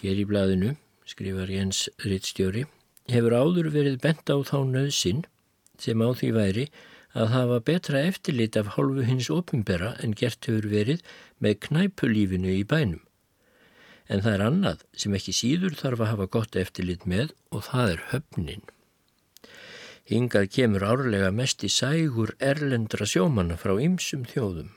Hér 0.00 0.22
í 0.22 0.28
blaðinu, 0.28 0.74
skrifar 1.08 1.50
Jens 1.52 1.86
Rittstjóri, 2.04 2.64
hefur 3.10 3.36
áður 3.36 3.68
verið 3.74 3.98
bent 4.00 4.28
á 4.32 4.36
þá 4.40 4.58
nöðsinn 4.68 5.26
sem 5.80 6.00
á 6.00 6.08
því 6.12 6.30
væri 6.36 6.64
að 7.12 7.32
hafa 7.34 7.60
betra 7.66 8.02
eftirlit 8.06 8.56
af 8.56 8.74
hálfu 8.76 9.04
hins 9.06 9.30
opimbera 9.34 9.94
en 10.04 10.14
gert 10.14 10.46
hefur 10.46 10.68
verið 10.70 11.00
með 11.42 11.56
knæpulífinu 11.66 12.52
í 12.54 12.64
bænum. 12.64 13.02
En 14.10 14.22
það 14.24 14.34
er 14.34 14.44
annað 14.46 14.84
sem 15.02 15.14
ekki 15.14 15.34
síður 15.34 15.76
þarf 15.78 16.02
að 16.02 16.12
hafa 16.12 16.28
gott 16.36 16.58
eftirlit 16.58 17.06
með 17.06 17.34
og 17.50 17.66
það 17.68 17.94
er 17.94 18.04
höfnin. 18.10 18.64
Hingað 20.10 20.48
kemur 20.56 20.86
árlega 20.86 21.30
mest 21.30 21.62
í 21.62 21.70
sægur 21.70 22.34
erlendra 22.42 23.06
sjómanna 23.06 23.58
frá 23.58 23.76
ymsum 23.78 24.24
þjóðum. 24.26 24.72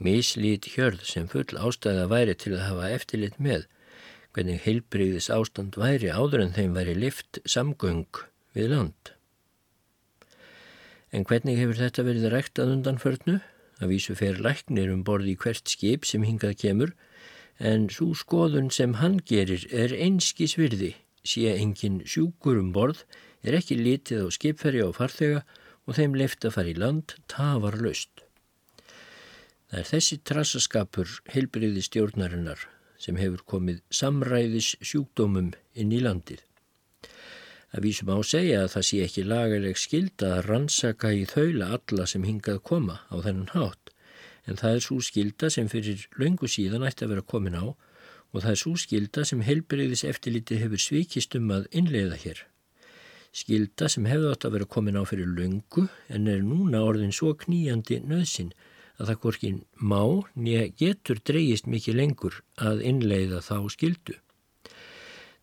Mislít 0.00 0.70
hjörð 0.72 1.02
sem 1.04 1.26
full 1.28 1.50
ástæða 1.58 2.06
væri 2.08 2.36
til 2.38 2.54
að 2.54 2.66
hafa 2.68 2.92
eftirlit 2.94 3.36
með 3.42 3.66
hvernig 4.36 4.62
heilbreyðis 4.62 5.28
ástand 5.34 5.76
væri 5.80 6.12
áður 6.14 6.44
en 6.44 6.54
þeim 6.54 6.76
væri 6.76 6.94
lift 6.94 7.40
samgöng 7.48 8.22
við 8.54 8.70
land. 8.76 9.17
En 11.12 11.24
hvernig 11.24 11.56
hefur 11.56 11.78
þetta 11.78 12.04
verið 12.04 12.28
ræktað 12.34 12.72
undanförnu? 12.74 13.38
Að 13.80 13.92
vísu 13.94 14.16
fer 14.18 14.40
læknir 14.42 14.90
um 14.92 15.04
borði 15.06 15.32
í 15.32 15.38
hvert 15.40 15.70
skip 15.70 16.04
sem 16.08 16.24
hingað 16.26 16.58
kemur, 16.62 16.94
en 17.58 17.88
svo 17.90 18.12
skoðun 18.14 18.70
sem 18.74 18.98
hann 19.00 19.18
gerir 19.26 19.64
er 19.72 19.94
einskis 19.94 20.56
virði, 20.58 20.94
sé 21.24 21.54
engin 21.54 22.02
sjúkur 22.06 22.58
um 22.60 22.72
borð, 22.74 23.04
er 23.42 23.56
ekki 23.58 23.78
litið 23.78 24.26
á 24.26 24.28
skipferja 24.34 24.88
og 24.88 24.96
farþega 24.98 25.44
og 25.88 25.96
þeim 25.96 26.16
leift 26.18 26.44
að 26.44 26.56
fara 26.58 26.72
í 26.72 26.76
land 26.78 27.14
tafar 27.30 27.78
löst. 27.80 28.24
Það 29.68 29.80
er 29.80 29.88
þessi 29.92 30.18
trassaskapur 30.28 31.14
heilbriði 31.32 31.84
stjórnarinnar 31.84 32.66
sem 32.98 33.18
hefur 33.20 33.44
komið 33.46 33.80
samræðis 33.94 34.74
sjúkdómum 34.82 35.52
inn 35.78 35.92
í 35.94 36.00
landið. 36.02 36.42
Að 37.68 37.84
vísum 37.84 38.08
á 38.08 38.16
segja 38.24 38.62
að 38.64 38.70
það 38.74 38.84
sé 38.88 38.98
ekki 39.04 39.22
lagaleg 39.28 39.76
skilda 39.76 40.28
að 40.38 40.46
rannsaka 40.46 41.12
í 41.12 41.24
þaula 41.28 41.66
alla 41.76 42.06
sem 42.08 42.24
hingað 42.24 42.62
koma 42.70 43.00
á 43.12 43.16
þennan 43.20 43.52
hátt, 43.52 43.90
en 44.48 44.56
það 44.56 44.76
er 44.76 44.84
svo 44.86 45.00
skilda 45.04 45.50
sem 45.52 45.68
fyrir 45.68 46.06
laungu 46.16 46.48
síðan 46.48 46.86
ætti 46.88 47.04
að 47.04 47.12
vera 47.12 47.26
komin 47.32 47.58
á 47.60 47.64
og 47.68 48.38
það 48.40 48.52
er 48.52 48.60
svo 48.62 48.72
skilda 48.80 49.24
sem 49.28 49.42
heilbriðis 49.44 50.04
eftirliti 50.08 50.56
hefur 50.62 50.80
svikist 50.80 51.36
um 51.36 51.52
að 51.52 51.68
innleiða 51.80 52.16
hér. 52.22 52.40
Skilda 53.36 53.88
sem 53.92 54.08
hefði 54.08 54.30
átt 54.32 54.46
að 54.48 54.56
vera 54.56 54.70
komin 54.76 54.96
á 54.96 55.04
fyrir 55.08 55.28
laungu 55.28 55.84
en 56.08 56.28
er 56.32 56.40
núna 56.44 56.80
orðin 56.88 57.12
svo 57.12 57.34
kníjandi 57.36 58.00
nöðsin 58.00 58.54
að 58.98 59.10
það 59.10 59.20
hvorkin 59.24 59.58
má 59.76 60.00
nýja 60.34 60.64
getur 60.80 61.20
dreyist 61.20 61.68
mikið 61.68 62.00
lengur 62.00 62.40
að 62.56 62.80
innleiða 62.88 63.42
þá 63.44 63.68
skildu. 63.76 64.16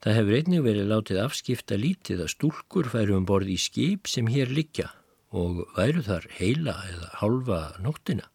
Það 0.03 0.17
hefur 0.19 0.37
einnig 0.39 0.63
verið 0.65 0.91
látið 0.91 1.21
afskipta 1.23 1.77
lítið 1.79 2.25
að 2.25 2.31
stúlkur 2.35 2.89
færu 2.91 3.17
um 3.17 3.25
borð 3.29 3.53
í 3.53 3.57
skip 3.61 4.09
sem 4.11 4.29
hér 4.31 4.51
liggja 4.53 4.91
og 5.35 5.63
væru 5.75 6.03
þar 6.05 6.27
heila 6.37 6.75
eða 6.91 7.09
halva 7.21 7.61
nóttina. 7.83 8.29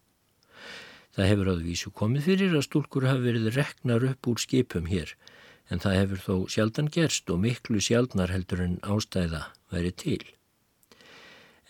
Það 1.15 1.29
hefur 1.31 1.53
áðvísu 1.53 1.93
komið 1.95 2.27
fyrir 2.29 2.57
að 2.57 2.67
stúlkur 2.67 3.07
hafi 3.09 3.25
verið 3.27 3.55
reknar 3.55 4.05
upp 4.11 4.31
úr 4.31 4.41
skipum 4.41 4.91
hér 4.91 5.15
en 5.71 5.79
það 5.79 5.97
hefur 6.01 6.21
þó 6.25 6.35
sjaldan 6.51 6.91
gerst 6.91 7.31
og 7.31 7.41
miklu 7.45 7.81
sjaldnar 7.83 8.31
heldur 8.31 8.63
en 8.63 8.77
ástæða 8.83 9.47
væri 9.71 9.91
til 9.95 10.21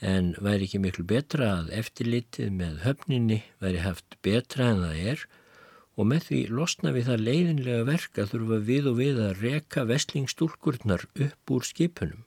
en 0.02 0.34
væri 0.42 0.66
ekki 0.66 0.82
miklu 0.82 1.06
betra 1.06 1.52
að 1.60 1.70
eftirlitið 1.78 2.50
með 2.58 2.80
höfninni 2.86 3.40
væri 3.62 3.84
haft 3.86 4.18
betra 4.26 4.72
en 4.74 4.82
það 4.82 5.02
er 5.14 5.26
og 6.02 6.10
með 6.10 6.28
því 6.28 6.42
losna 6.58 6.92
við 6.96 7.08
það 7.12 7.24
leiðinlega 7.28 7.86
verk 7.86 8.20
að 8.22 8.34
þurfa 8.34 8.60
við 8.72 8.90
og 8.90 8.98
við 8.98 9.22
að 9.22 9.46
reka 9.46 9.86
vestlingstúlkurnar 9.90 11.06
upp 11.28 11.54
úr 11.54 11.68
skipunum. 11.68 12.24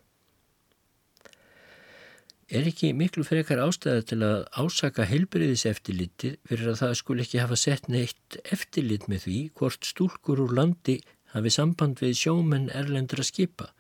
Er 2.55 2.69
ekki 2.69 2.93
miklu 2.95 3.25
frekar 3.27 3.63
ástæða 3.65 4.05
til 4.07 4.21
að 4.23 4.45
ásaka 4.53 5.07
heilbriðis 5.09 5.65
eftirlitið 5.67 6.37
fyrir 6.47 6.71
að 6.71 6.81
það 6.83 6.97
skul 7.01 7.17
ekki 7.25 7.41
hafa 7.41 7.59
sett 7.59 7.89
neitt 7.91 8.39
eftirlit 8.45 9.09
með 9.11 9.25
því 9.25 9.39
hvort 9.59 9.89
stúlkur 9.89 10.45
úr 10.45 10.53
landi 10.61 10.99
hafi 11.33 11.51
samband 11.51 12.03
við 12.05 12.19
sjómenn 12.21 12.69
erlendra 12.71 13.25
skipa 13.27 13.73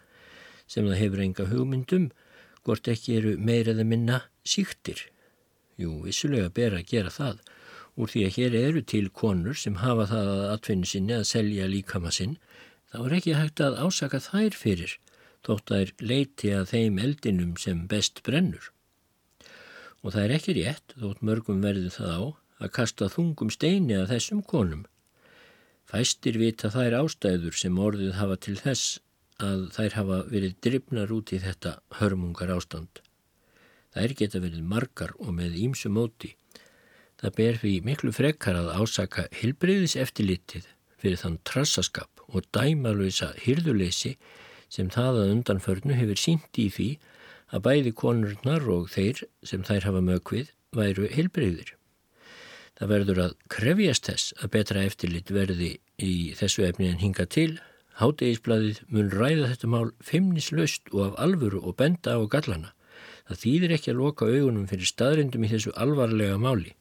sem 0.67 0.89
það 0.89 1.03
hefur 1.03 1.23
enga 1.23 1.47
hugmyndum 1.53 2.09
hvort 2.65 2.89
ekki 2.89 3.19
eru 3.21 3.35
meiraða 3.37 3.85
minna 3.87 4.23
síktir. 4.43 5.05
Jú, 5.79 6.01
vissulega 6.07 6.49
ber 6.55 6.79
að 6.79 6.89
gera 6.89 7.13
það 7.13 7.45
úr 7.95 8.11
því 8.11 8.23
að 8.27 8.37
hér 8.37 8.57
eru 8.59 8.83
til 8.83 9.09
konur 9.15 9.59
sem 9.59 9.81
hafa 9.83 10.07
það 10.11 10.31
að 10.35 10.45
atvinni 10.53 10.91
sinni 10.91 11.17
að 11.17 11.27
selja 11.31 11.67
líkama 11.71 12.13
sinn, 12.15 12.39
þá 12.91 12.99
er 13.05 13.17
ekki 13.19 13.35
hægt 13.39 13.63
að 13.65 13.79
ásaka 13.85 14.21
þær 14.23 14.57
fyrir, 14.59 14.97
þótt 15.47 15.75
að 15.75 15.85
er 15.85 15.93
leiti 16.13 16.55
að 16.55 16.71
þeim 16.73 16.99
eldinum 17.07 17.53
sem 17.61 17.85
best 17.91 18.23
brennur. 18.27 18.71
Og 20.03 20.15
það 20.15 20.25
er 20.25 20.35
ekki 20.39 20.57
rétt, 20.59 20.97
þótt 21.01 21.23
mörgum 21.25 21.63
verði 21.65 21.93
það 21.95 22.13
á, 22.19 22.23
að 22.65 22.75
kasta 22.79 23.09
þungum 23.13 23.51
steini 23.53 23.97
að 23.99 24.11
þessum 24.15 24.43
konum. 24.47 24.85
Fæstir 25.91 26.39
vita 26.41 26.71
þær 26.73 27.01
ástæður 27.03 27.57
sem 27.59 27.79
orðið 27.79 28.15
hafa 28.19 28.39
til 28.41 28.57
þess 28.59 28.99
að 29.43 29.67
þær 29.75 29.97
hafa 29.99 30.21
verið 30.31 30.55
drifnar 30.65 31.13
út 31.13 31.33
í 31.35 31.41
þetta 31.43 31.77
hörmungar 31.99 32.53
ástand. 32.55 33.03
Þær 33.95 34.15
geta 34.19 34.41
verið 34.43 34.65
margar 34.67 35.13
og 35.19 35.35
með 35.37 35.59
ímsu 35.61 35.91
móti. 35.93 36.35
Það 37.25 37.37
ber 37.39 37.59
því 37.62 37.70
miklu 37.87 38.11
frekkar 38.12 38.57
að 38.59 38.66
ásaka 38.77 39.22
hilbreyðis 39.33 39.95
eftirlitið 39.97 40.66
fyrir 41.01 41.20
þann 41.22 41.39
trassaskap 41.49 42.20
og 42.29 42.45
dæmalösa 42.53 43.31
hyrðuleysi 43.41 44.11
sem 44.68 44.91
það 44.93 45.22
að 45.22 45.31
undanförnu 45.37 45.97
hefur 45.97 46.20
sínt 46.20 46.61
í 46.61 46.66
því 46.75 46.91
að 47.49 47.64
bæði 47.64 47.95
konurnar 47.97 48.68
og 48.75 48.93
þeir 48.93 49.25
sem 49.41 49.64
þær 49.64 49.89
hafa 49.89 50.05
mögvið 50.05 50.53
væru 50.77 51.09
hilbreyðir. 51.16 51.72
Það 52.77 52.93
verður 52.93 53.22
að 53.25 53.35
krefjast 53.57 54.12
þess 54.12 54.37
að 54.43 54.55
betra 54.59 54.85
eftirlit 54.85 55.33
verði 55.33 55.72
í 55.97 56.14
þessu 56.37 56.68
efni 56.68 56.93
en 56.93 57.01
hinga 57.01 57.25
til 57.25 57.55
Hátegisbladið 58.05 58.85
mun 58.93 59.12
ræða 59.14 59.55
þetta 59.55 59.68
mál 59.79 59.93
feimnislaust 60.05 60.93
og 60.93 61.07
af 61.09 61.20
alvöru 61.25 61.64
og 61.64 61.79
benda 61.81 62.18
á 62.18 62.22
gallana. 62.29 62.77
Það 63.33 63.45
þýðir 63.47 63.79
ekki 63.79 63.93
að 63.95 64.01
loka 64.05 64.29
augunum 64.29 64.66
fyrir 64.68 64.93
staðrindum 64.93 65.47
í 65.47 65.55
þessu 65.57 65.72
alvarlega 65.72 66.37
máli. 66.37 66.75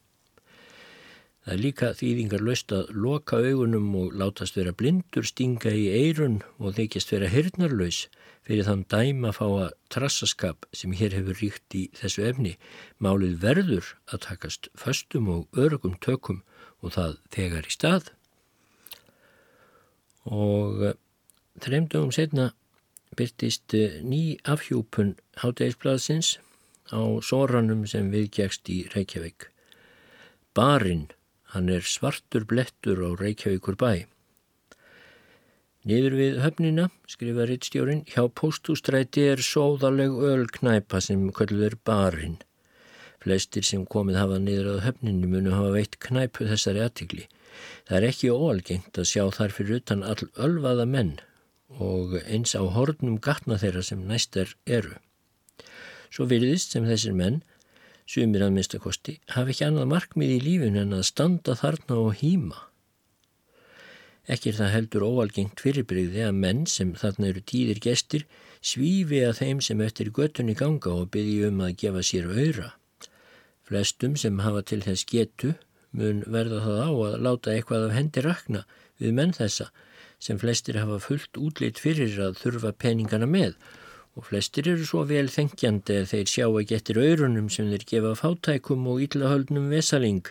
Það 1.44 1.52
er 1.54 1.60
líka 1.60 1.90
þýðingar 1.98 2.44
löst 2.44 2.72
að 2.72 2.90
loka 2.96 3.36
augunum 3.36 3.90
og 4.00 4.14
látast 4.16 4.56
vera 4.56 4.72
blindur, 4.72 5.26
stinga 5.28 5.74
í 5.76 5.86
eirun 5.92 6.40
og 6.56 6.78
þykjast 6.78 7.12
vera 7.12 7.28
hirnarlaus 7.28 8.06
fyrir 8.44 8.64
þann 8.64 8.86
dæma 8.92 9.30
að 9.30 9.38
fá 9.38 9.44
að 9.46 9.76
trassaskap 9.92 10.66
sem 10.72 10.96
hér 10.96 11.16
hefur 11.18 11.40
ríkt 11.40 11.76
í 11.76 11.84
þessu 11.96 12.24
efni. 12.30 12.56
Málið 12.96 13.38
verður 13.44 13.92
að 14.08 14.24
takast 14.26 14.68
föstum 14.72 15.28
og 15.32 15.60
örgum 15.60 15.96
tökum 16.00 16.42
og 16.80 16.96
það 16.96 17.16
þegar 17.36 17.68
í 17.68 17.76
stað. 17.76 18.12
Og 20.24 20.94
Þreimdugum 21.62 22.10
setna 22.10 22.48
byrtist 23.14 23.74
eh, 23.78 24.00
ný 24.02 24.36
afhjúpun 24.42 25.14
hátægisbladsins 25.38 26.38
á 26.90 27.00
sóranum 27.22 27.84
sem 27.86 28.10
viðgjækst 28.10 28.70
í 28.74 28.78
Reykjavík. 28.90 29.46
Barinn, 30.54 31.06
hann 31.54 31.70
er 31.70 31.86
svartur 31.86 32.44
blettur 32.50 33.00
á 33.06 33.10
Reykjavíkur 33.16 33.78
bæ. 33.78 34.04
Niður 35.84 36.14
við 36.16 36.38
höfnina, 36.40 36.88
skrifa 37.06 37.44
rittstjórin, 37.48 38.06
hjá 38.08 38.24
póstústræti 38.32 39.26
er 39.34 39.42
sóðaleg 39.44 40.14
ölknæpa 40.30 41.00
sem 41.04 41.26
kölluður 41.36 41.76
barinn. 41.84 42.38
Flestir 43.20 43.64
sem 43.68 43.84
komið 43.84 44.18
hafa 44.20 44.38
niður 44.40 44.80
á 44.80 44.84
höfninu 44.86 45.28
munu 45.28 45.52
hafa 45.52 45.74
veitt 45.76 45.98
knæpu 46.00 46.48
þessari 46.48 46.82
aðtikli. 46.84 47.26
Það 47.84 47.98
er 47.98 48.06
ekki 48.08 48.32
óalgengt 48.32 48.98
að 49.00 49.10
sjá 49.12 49.24
þar 49.36 49.54
fyrir 49.56 49.82
utan 49.82 50.02
all 50.08 50.28
ölvaða 50.46 50.88
menn 50.88 51.14
og 51.84 52.16
eins 52.22 52.54
á 52.56 52.62
hornum 52.64 53.18
gatna 53.20 53.58
þeirra 53.60 53.82
sem 53.84 54.02
næstar 54.08 54.54
eru. 54.64 54.96
Svo 56.08 56.24
virðist 56.30 56.72
sem 56.72 56.86
þessir 56.88 57.16
menn, 57.18 57.42
sumir 58.06 58.44
að 58.44 58.54
minnstakosti, 58.56 59.18
hafi 59.34 59.54
ekki 59.54 59.66
annað 59.68 59.90
markmið 59.92 60.32
í 60.36 60.40
lífun 60.44 60.78
en 60.80 60.96
að 60.96 61.06
standa 61.08 61.56
þarna 61.58 61.98
og 62.02 62.16
hýma. 62.20 62.62
Ekki 64.24 64.50
er 64.52 64.58
það 64.58 64.72
heldur 64.72 65.04
óalgengt 65.04 65.60
fyrirbreyði 65.60 66.22
að 66.24 66.38
menn 66.40 66.64
sem 66.70 66.94
þarna 66.96 67.28
eru 67.32 67.42
tíðir 67.44 67.80
gestir 67.84 68.24
svífi 68.64 69.20
að 69.26 69.40
þeim 69.42 69.60
sem 69.64 69.82
eftir 69.84 70.10
göttunni 70.16 70.54
ganga 70.56 70.94
og 70.94 71.10
byrji 71.12 71.50
um 71.50 71.60
að 71.66 71.76
gefa 71.82 72.04
sér 72.08 72.30
auðra. 72.32 72.70
Flestum 73.64 74.16
sem 74.20 74.40
hafa 74.44 74.64
til 74.64 74.80
þess 74.84 75.04
getu 75.08 75.52
mun 75.92 76.22
verða 76.26 76.62
það 76.64 76.80
á 76.80 76.90
að 77.08 77.18
láta 77.26 77.52
eitthvað 77.52 77.88
af 77.88 77.96
hendi 77.98 78.24
rakna 78.24 78.64
við 79.00 79.14
menn 79.18 79.36
þessa 79.36 79.68
sem 80.24 80.40
flestir 80.40 80.80
hafa 80.80 80.98
fullt 81.02 81.36
útleitt 81.40 81.80
fyrir 81.82 82.16
að 82.24 82.38
þurfa 82.40 82.72
peningana 82.80 83.28
með 83.28 83.58
og 84.14 84.28
flestir 84.28 84.68
eru 84.70 84.86
svo 84.86 85.02
vel 85.08 85.26
þengjandi 85.32 85.98
að 86.00 86.10
þeir 86.12 86.30
sjá 86.30 86.44
að 86.46 86.66
getur 86.70 87.00
aurunum 87.02 87.48
sem 87.50 87.70
þeir 87.72 87.86
gefa 87.90 88.12
fátækum 88.20 88.86
og 88.92 89.02
íllahöldnum 89.08 89.70
vesaling 89.72 90.22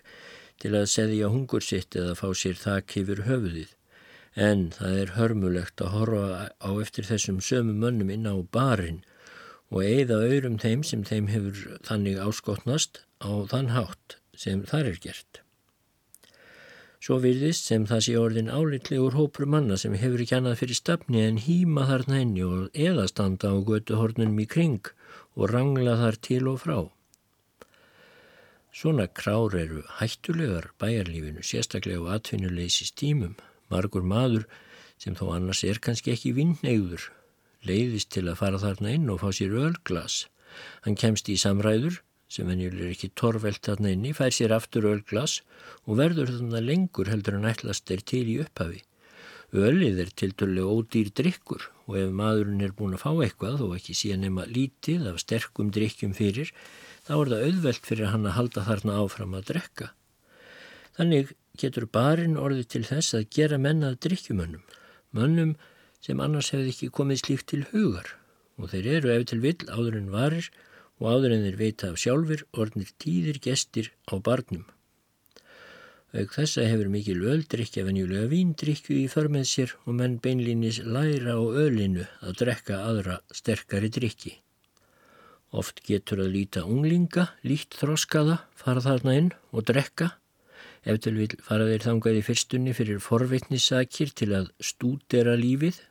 til 0.64 0.72
að 0.80 0.92
seðja 0.94 1.32
hungur 1.34 1.66
sitt 1.66 1.98
eða 2.00 2.16
fá 2.16 2.30
sér 2.40 2.60
þakk 2.60 2.98
yfir 3.04 3.24
höfuðið. 3.28 3.72
En 4.34 4.70
það 4.74 5.00
er 5.02 5.16
hörmulegt 5.18 5.84
að 5.84 5.94
horfa 5.98 6.28
á 6.58 6.72
eftir 6.82 7.10
þessum 7.10 7.42
sömu 7.44 7.76
mönnum 7.84 8.14
inn 8.14 8.30
á 8.30 8.36
barinn 8.56 9.04
og 9.74 9.84
eigða 9.84 10.22
aurum 10.30 10.58
þeim 10.62 10.84
sem 10.88 11.04
þeim 11.06 11.30
hefur 11.34 11.80
þannig 11.86 12.22
áskotnast 12.24 13.04
á 13.20 13.32
þann 13.52 13.74
hátt 13.76 14.18
sem 14.38 14.64
þar 14.70 14.94
er 14.94 15.00
gert. 15.04 15.44
Svo 17.04 17.18
virðist 17.20 17.68
sem 17.68 17.84
það 17.84 18.02
sé 18.06 18.14
orðin 18.16 18.48
álitlegur 18.48 19.16
hópur 19.18 19.44
manna 19.54 19.76
sem 19.82 19.96
hefur 20.00 20.22
ekki 20.24 20.38
annað 20.38 20.62
fyrir 20.62 20.78
stafni 20.78 21.24
en 21.28 21.40
hýma 21.46 21.84
þarna 21.90 22.20
henni 22.22 22.46
og 22.48 22.78
eða 22.90 23.10
standa 23.12 23.50
á 23.52 23.60
götuhornunum 23.60 24.38
í 24.40 24.46
kring 24.54 24.88
og 25.36 25.52
rangla 25.52 25.98
þar 26.00 26.18
til 26.28 26.48
og 26.48 26.62
frá. 26.62 26.78
Svona 28.72 29.10
krár 29.12 29.58
eru 29.60 29.84
hættulegar 29.98 30.70
bæjarlífinu, 30.80 31.44
sérstaklega 31.44 32.08
á 32.08 32.16
atvinnuleysi 32.16 32.88
stímum. 32.88 33.36
Margur 33.68 34.08
maður 34.08 34.48
sem 34.96 35.20
þó 35.20 35.34
annars 35.36 35.66
er 35.68 35.84
kannski 35.84 36.16
ekki 36.16 36.32
vinnegður, 36.40 37.10
leiðist 37.68 38.14
til 38.16 38.30
að 38.30 38.40
fara 38.46 38.64
þarna 38.64 38.96
inn 38.96 39.12
og 39.12 39.20
fá 39.26 39.28
sér 39.36 39.60
ölglas. 39.60 40.24
Hann 40.88 40.96
kemst 40.96 41.28
í 41.28 41.36
samræður 41.36 42.00
sem 42.34 42.50
venjuleg 42.50 42.88
er 42.88 42.94
ekki 42.96 43.12
torvelt 43.20 43.62
þarna 43.68 43.92
inni, 43.94 44.14
fær 44.18 44.34
sér 44.34 44.56
aftur 44.56 44.88
ölglas 44.90 45.42
og 45.86 46.00
verður 46.00 46.32
þarna 46.34 46.64
lengur 46.64 47.12
heldur 47.12 47.38
en 47.38 47.50
ætlast 47.52 47.92
er 47.94 48.02
til 48.02 48.26
í 48.32 48.40
upphafi. 48.42 48.82
Ölið 49.54 50.00
er 50.02 50.12
til 50.18 50.32
dörlega 50.34 50.72
ódýr 50.74 51.12
drikkur 51.14 51.68
og 51.86 51.98
ef 52.00 52.14
maðurinn 52.18 52.64
er 52.66 52.72
búin 52.74 52.96
að 52.98 53.04
fá 53.04 53.12
eitthvað 53.12 53.62
og 53.68 53.76
ekki 53.76 53.94
síðan 54.00 54.26
nema 54.26 54.48
lítið 54.50 55.06
af 55.12 55.20
sterkum 55.22 55.70
drikkjum 55.76 56.16
fyrir, 56.18 56.50
þá 57.06 57.14
er 57.20 57.32
það 57.34 57.46
auðvelt 57.50 57.86
fyrir 57.92 58.10
hann 58.10 58.26
að 58.26 58.38
halda 58.40 58.66
þarna 58.66 58.98
áfram 59.04 59.38
að 59.38 59.46
drekka. 59.52 59.92
Þannig 60.98 61.36
getur 61.62 61.86
barinn 61.86 62.40
orðið 62.42 62.68
til 62.74 62.84
þess 62.90 63.14
að 63.20 63.30
gera 63.38 63.62
mennað 63.62 64.00
drikkjumönnum, 64.08 64.66
mönnum 65.14 65.54
sem 66.02 66.20
annars 66.20 66.50
hefði 66.56 66.74
ekki 66.74 66.94
komið 66.98 67.22
slíkt 67.22 67.52
til 67.54 67.64
hugar 67.70 68.16
og 68.58 68.70
þeir 68.74 68.90
eru 68.98 69.14
ef 69.14 69.28
til 69.30 69.42
vill 69.44 69.70
áður 69.70 70.00
en 70.00 70.10
varir 70.14 70.50
og 71.02 71.10
áður 71.10 71.36
en 71.38 71.48
þeir 71.48 71.60
veita 71.60 71.90
af 71.92 72.00
sjálfur 72.02 72.46
orðnir 72.54 72.94
tíðir 73.02 73.42
gestir 73.44 73.92
á 74.10 74.18
barnum. 74.22 74.66
Auk 76.14 76.36
þessa 76.36 76.68
hefur 76.70 76.92
mikil 76.94 77.24
öldrykja 77.26 77.88
venjulega 77.88 78.30
víndrykju 78.30 79.00
í 79.02 79.08
förmið 79.10 79.48
sér 79.50 79.72
og 79.88 79.96
menn 79.98 80.20
beinlínis 80.22 80.84
læra 80.86 81.34
á 81.34 81.42
ölinu 81.42 82.06
að 82.22 82.36
drekka 82.44 82.84
aðra 82.86 83.16
sterkari 83.34 83.90
drykki. 83.90 84.36
Oft 85.54 85.82
getur 85.86 86.22
að 86.22 86.36
líta 86.36 86.64
unglinga, 86.70 87.32
lít 87.46 87.74
þroskaða, 87.78 88.40
fara 88.54 88.82
þarna 88.86 89.18
inn 89.18 89.32
og 89.50 89.66
drekka. 89.70 90.12
Ef 90.86 91.02
til 91.02 91.16
vil 91.18 91.34
fara 91.46 91.66
þeir 91.70 91.86
þangað 91.88 92.20
í 92.20 92.24
fyrstunni 92.30 92.78
fyrir 92.78 93.02
forvitnissakir 93.02 94.14
til 94.14 94.32
að 94.38 94.54
stúdera 94.62 95.34
lífið. 95.40 95.82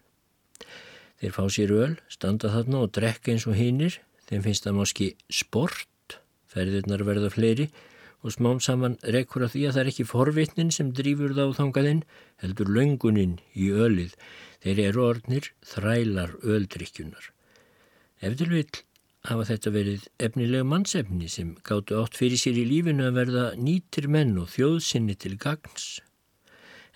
Þeir 1.18 1.34
fá 1.34 1.44
sér 1.50 1.74
öl, 1.74 1.94
standa 2.10 2.50
þarna 2.54 2.82
og 2.86 2.94
drekka 2.94 3.34
eins 3.34 3.46
og 3.50 3.58
hinnir. 3.58 3.98
Þeim 4.32 4.44
finnst 4.46 4.64
það 4.64 4.76
máski 4.78 5.06
sport, 5.28 6.14
ferðirnar 6.48 7.02
verða 7.04 7.28
fleiri 7.34 7.66
og 8.24 8.32
smám 8.32 8.62
saman 8.64 8.94
rekkur 9.12 9.44
að 9.44 9.50
því 9.52 9.64
að 9.68 9.74
það 9.74 9.80
er 9.82 9.90
ekki 9.90 10.06
forvitnin 10.08 10.70
sem 10.72 10.92
drýfur 10.96 11.34
þá 11.36 11.58
þangaðinn, 11.58 12.00
heldur 12.40 12.70
löngunin 12.72 13.34
í 13.52 13.66
ölið. 13.68 14.14
Þeir 14.64 14.80
eru 14.86 15.02
orðnir 15.10 15.50
þrælar 15.68 16.32
öldrykjunar. 16.54 17.26
Ef 18.24 18.38
til 18.40 18.48
vil 18.54 18.64
hafa 19.28 19.44
þetta 19.50 19.74
verið 19.76 20.08
efnilega 20.30 20.64
mannsefni 20.70 21.28
sem 21.28 21.52
gáttu 21.68 22.00
átt 22.00 22.16
fyrir 22.16 22.40
sér 22.40 22.56
í 22.56 22.64
lífinu 22.70 23.10
að 23.10 23.20
verða 23.20 23.44
nýtir 23.60 24.08
menn 24.08 24.32
og 24.40 24.48
þjóðsynni 24.54 25.18
til 25.20 25.36
gagns 25.36 25.98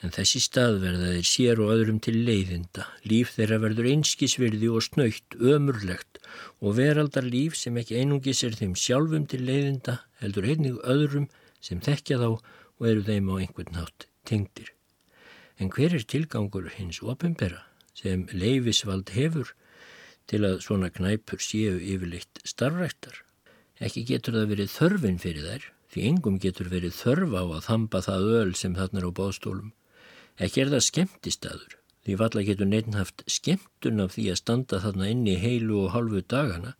en 0.05 0.13
þessi 0.13 0.43
stað 0.45 0.81
verða 0.83 1.13
þeir 1.15 1.29
sér 1.29 1.61
og 1.65 1.73
öðrum 1.73 1.99
til 2.05 2.19
leiðinda. 2.27 2.85
Líf 3.09 3.33
þeirra 3.37 3.59
verður 3.63 3.89
einskisvirði 3.95 4.69
og 4.69 4.85
snöytt, 4.85 5.37
ömurlegt 5.41 6.21
og 6.61 6.77
veraldar 6.77 7.25
líf 7.25 7.57
sem 7.57 7.77
ekki 7.81 8.01
einungis 8.03 8.43
er 8.45 8.57
þeim 8.59 8.75
sjálfum 8.77 9.25
til 9.31 9.43
leiðinda 9.49 10.01
heldur 10.21 10.49
einnig 10.53 10.81
öðrum 10.85 11.31
sem 11.65 11.81
þekkja 11.81 12.21
þá 12.21 12.29
og 12.31 12.89
eru 12.91 13.05
þeim 13.07 13.31
á 13.33 13.35
einhvern 13.41 13.73
nátt 13.73 14.09
tengdir. 14.29 14.73
En 15.57 15.73
hver 15.73 15.95
er 15.97 16.05
tilgangur 16.05 16.69
hins 16.77 17.01
opimbera 17.01 17.65
sem 17.97 18.27
leifisvald 18.33 19.15
hefur 19.17 19.55
til 20.29 20.43
að 20.45 20.61
svona 20.67 20.91
knæpur 20.93 21.41
séu 21.41 21.79
yfirleitt 21.81 22.43
starfræktar? 22.45 23.23
Ekki 23.81 24.05
getur 24.09 24.37
það 24.37 24.53
verið 24.53 24.73
þörfin 24.73 25.19
fyrir 25.23 25.49
þær, 25.49 25.65
því 25.93 26.05
engum 26.11 26.39
getur 26.41 26.69
verið 26.73 26.95
þörf 26.97 27.33
á 27.37 27.45
að 27.45 27.65
þamba 27.71 28.03
það 28.05 28.31
öl 28.41 28.55
sem 28.57 28.77
þarna 28.77 29.01
er 29.01 29.09
á 29.09 29.13
bástólum. 29.17 29.73
Ekki 30.37 30.63
er 30.63 30.73
það 30.75 30.85
skemmtistaður, 30.85 31.77
því 32.05 32.17
valla 32.21 32.43
getur 32.45 32.69
neitt 32.69 32.91
haft 32.97 33.23
skemmtun 33.31 34.03
af 34.05 34.17
því 34.17 34.27
að 34.33 34.41
standa 34.43 34.81
þarna 34.83 35.09
inni 35.13 35.37
heilu 35.41 35.79
og 35.87 35.95
halvu 35.95 36.21
dagana, 36.29 36.75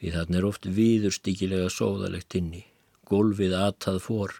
því 0.00 0.14
þarna 0.16 0.40
er 0.40 0.48
oft 0.48 0.66
viðurstíkilega 0.78 1.70
sóðalegt 1.70 2.34
inni, 2.38 2.64
gólfið 3.06 3.54
atað 3.60 4.00
fór, 4.02 4.34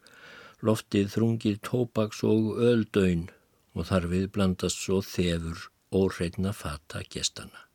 loftið 0.66 1.12
þrungið 1.14 1.60
tópaks 1.68 2.24
og 2.26 2.58
öldauinn 2.58 3.28
og 3.78 3.86
þarfið 3.86 4.26
blandast 4.34 4.82
svo 4.82 4.98
þefur 5.06 5.68
óreitna 5.94 6.50
fata 6.52 7.04
gestana. 7.06 7.68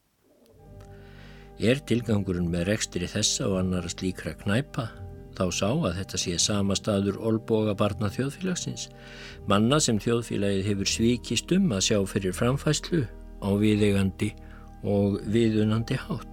Er 1.63 1.79
tilgangurinn 1.87 2.51
með 2.51 2.67
rekstri 2.73 3.07
þessa 3.07 3.47
og 3.47 3.61
annara 3.61 3.91
slíkra 3.91 4.33
knæpa 4.41 4.89
þá 5.37 5.45
sá 5.53 5.69
að 5.69 5.95
þetta 5.99 6.21
sé 6.21 6.35
sama 6.41 6.77
staður 6.77 7.19
olboga 7.29 7.75
barna 7.77 8.09
þjóðfélagsins, 8.13 8.89
manna 9.49 9.79
sem 9.83 10.01
þjóðfélagið 10.01 10.69
hefur 10.71 10.93
svíkist 10.95 11.55
um 11.55 11.71
að 11.75 11.85
sjá 11.89 11.97
fyrir 12.15 12.37
framfæslu 12.37 13.05
á 13.43 13.49
viðegandi 13.59 14.33
og 14.83 15.19
viðunandi 15.31 15.99
hátt. 16.07 16.32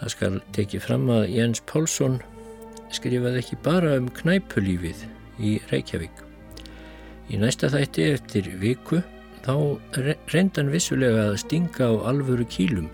Það 0.00 0.12
skal 0.14 0.36
tekið 0.56 0.84
fram 0.84 1.08
að 1.12 1.26
Jens 1.34 1.60
Pálsson 1.68 2.20
skrifaði 2.94 3.42
ekki 3.42 3.58
bara 3.64 3.96
um 4.00 4.08
knæpulífið 4.16 5.04
í 5.44 5.58
Reykjavík. 5.70 6.22
Í 7.30 7.38
næsta 7.40 7.70
þætti 7.70 8.06
eftir 8.14 8.48
viku 8.62 9.02
þá 9.44 9.54
reyndan 10.32 10.72
vissulega 10.72 11.28
að 11.30 11.38
stinga 11.44 11.92
á 11.92 11.94
alvöru 12.12 12.48
kílum 12.48 12.88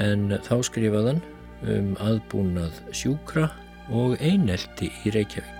en 0.00 0.32
þá 0.44 0.56
skrifaðan 0.68 1.22
um 1.64 1.92
aðbúnað 2.04 2.80
sjúkra 2.96 3.50
og 3.92 4.16
einelti 4.20 4.90
í 5.04 5.14
Reykjavík. 5.14 5.55